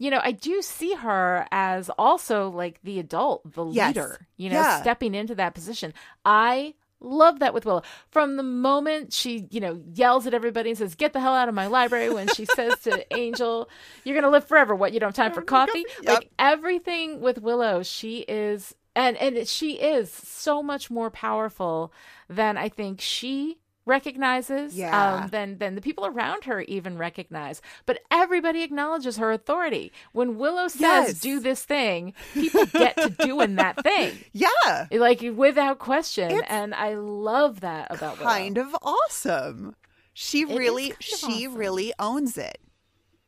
[0.00, 3.94] You know, I do see her as also like the adult, the Yes.
[3.94, 4.80] leader, you know, Yeah.
[4.82, 5.94] stepping into that position.
[6.24, 7.82] I love that with Willow.
[8.10, 11.48] From the moment she, you know, yells at everybody and says, Get the hell out
[11.48, 13.68] of my library, when she says to Angel,
[14.02, 14.74] You're going to live forever.
[14.74, 15.84] What, you don't have time for coffee?
[16.02, 16.12] Yep.
[16.12, 21.92] Like everything with Willow, she is, and, and she is so much more powerful
[22.28, 25.14] than I think she recognizes Yeah.
[25.24, 30.38] um, than than the people around her even recognize but everybody acknowledges her authority when
[30.38, 31.20] willow says Yes.
[31.20, 36.74] do this thing people get to doing that thing Yeah, like without question It's and
[36.74, 38.30] i love that about Willow.
[38.30, 39.76] kind of awesome.
[40.16, 41.14] She is really, she
[41.46, 41.54] awesome.
[41.56, 42.58] really owns it.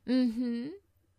[0.09, 0.69] mm-hmm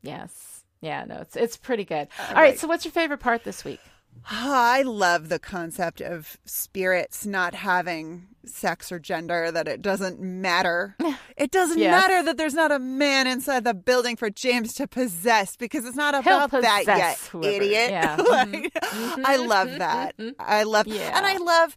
[0.02, 2.42] yes yeah no it's it's pretty good all right.
[2.42, 2.60] right.
[2.60, 3.80] so what's your favorite part this week
[4.30, 10.95] I love the concept of spirits not having sex or gender, that it doesn't matter.
[11.38, 11.91] It doesn't Yes.
[11.91, 15.95] matter that there's not a man inside the building for James to possess because it's
[15.95, 17.53] not about that yet, whoever.
[17.53, 17.91] idiot.
[17.91, 18.15] Yeah.
[18.27, 18.68] Like, mm-hmm.
[19.11, 19.22] Mm-hmm.
[19.23, 19.77] I love mm-hmm.
[19.77, 20.15] that.
[20.39, 21.15] I love Yeah.
[21.15, 21.76] and I love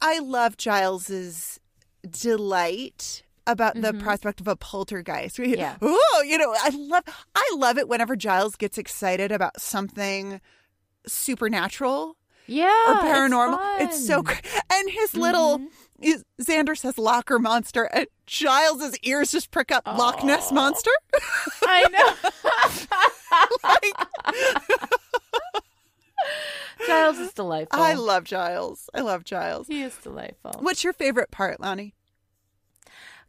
[0.00, 1.60] I love Giles's
[2.08, 5.36] delight about the prospect of a poltergeist.
[5.36, 5.52] Mm-hmm.
[5.58, 5.76] Yeah.
[5.82, 7.04] Oh, you know, I love
[7.34, 10.40] I love it whenever Giles gets excited about something
[11.06, 12.16] supernatural
[12.46, 13.58] yeah or paranormal.
[13.80, 14.34] It's, so fun.
[14.34, 14.40] Mm-hmm.
[14.42, 14.62] great.
[14.72, 15.60] And his little
[16.00, 20.90] is, Xander says locker monster, and Giles's ears just prick up Loch Ness monster.
[21.62, 22.14] i know
[23.64, 23.94] like,
[26.86, 27.80] Giles' is delightful.
[27.80, 28.90] I love Giles.
[28.94, 29.68] I love Giles.
[29.68, 30.52] He is delightful.
[30.60, 31.94] What's your favorite part, Lani?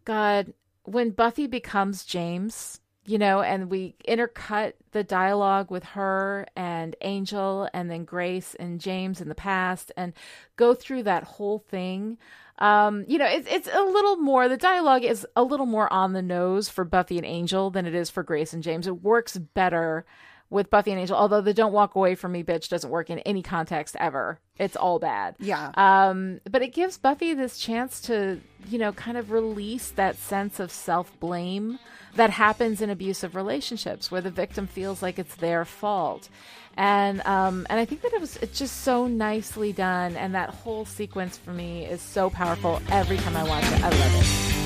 [0.03, 0.53] God,
[0.83, 7.69] when Buffy becomes James, you know, and we intercut the dialogue with her and Angel
[7.73, 10.13] and then Grace and James in the past and
[10.55, 12.17] go through that whole thing.
[12.57, 16.13] Um, you know, it's it's a little more the dialogue is a little more on
[16.13, 18.87] the nose for Buffy and Angel than it is for Grace and James.
[18.87, 20.05] It works better
[20.49, 23.19] with Buffy and Angel, although the don't walk away from me bitch doesn't work in
[23.19, 24.39] any context ever.
[24.57, 25.35] It's all bad.
[25.39, 25.71] Yeah.
[25.75, 30.59] Um, but it gives Buffy this chance to, you know, kind of release that sense
[30.59, 31.77] of self blame
[32.15, 36.29] that happens in abusive relationships where the victim feels like it's their fault.
[36.77, 40.49] And um, and I think that it was it's just so nicely done, and that
[40.49, 43.81] whole sequence for me is so powerful every time I watch it.
[43.81, 44.64] I love it.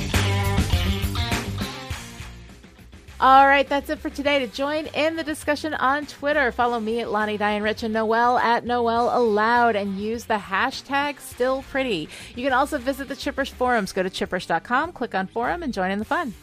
[3.21, 4.39] All right, that's it for today.
[4.39, 8.37] To join in the discussion on Twitter, follow me at Lani Diane Rich and Noelle
[8.37, 12.07] at Noel Aloud and use the hashtag still pretty.
[12.37, 13.91] You can also visit the Chipperish forums.
[13.91, 16.33] Go to chipperish.com, click on forum, and join in the fun.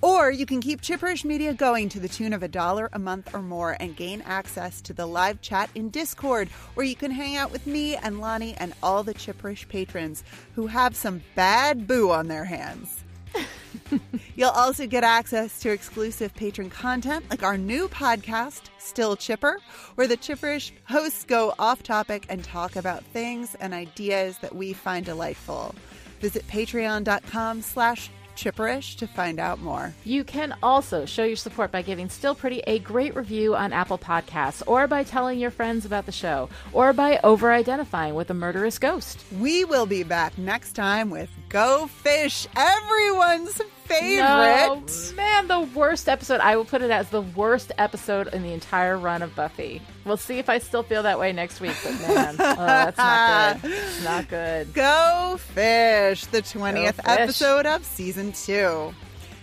[0.00, 3.34] Or you can keep Chipperish Media going to the tune of a dollar a month
[3.34, 7.36] or more and gain access to the live chat in Discord, where you can hang
[7.36, 12.10] out with me and Lani and all the Chipperish patrons who have some bad boo
[12.10, 13.01] on their hands.
[14.36, 19.58] You'll also get access to exclusive patron content like our new podcast, Still Chipper,
[19.94, 24.72] where the Chipperish hosts go off topic and talk about things and ideas that we
[24.72, 25.74] find delightful.
[26.20, 29.94] Visit patreon.com slash chipperish to find out more.
[30.04, 33.98] You can also show your support by giving Still Pretty a great review on Apple
[33.98, 38.34] Podcasts, or by telling your friends about the show, or by over identifying with a
[38.34, 39.24] murderous ghost.
[39.38, 43.60] We will be back next time with Go Fish, everyone's
[44.00, 45.10] favorite.
[45.10, 46.40] No, man, the worst episode.
[46.40, 49.80] I will put it as the worst episode in the entire run of Buffy.
[50.04, 53.62] We'll see if I still feel that way next week, but man, oh, that's not
[53.62, 53.72] good.
[53.72, 54.74] It's not good.
[54.74, 57.04] Go Fish, the 20th Fish.
[57.06, 58.94] episode of season two.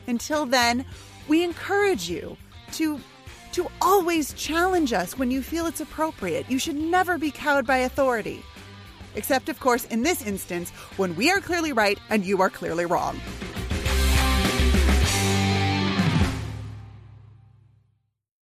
[0.07, 0.85] Until then,
[1.27, 2.35] we encourage you
[2.73, 2.99] to
[3.53, 6.49] to always challenge us when you feel it's appropriate.
[6.49, 8.43] You should never be cowed by authority.
[9.15, 12.85] Except, of course, in this instance, when we are clearly right and you are clearly
[12.85, 13.19] wrong.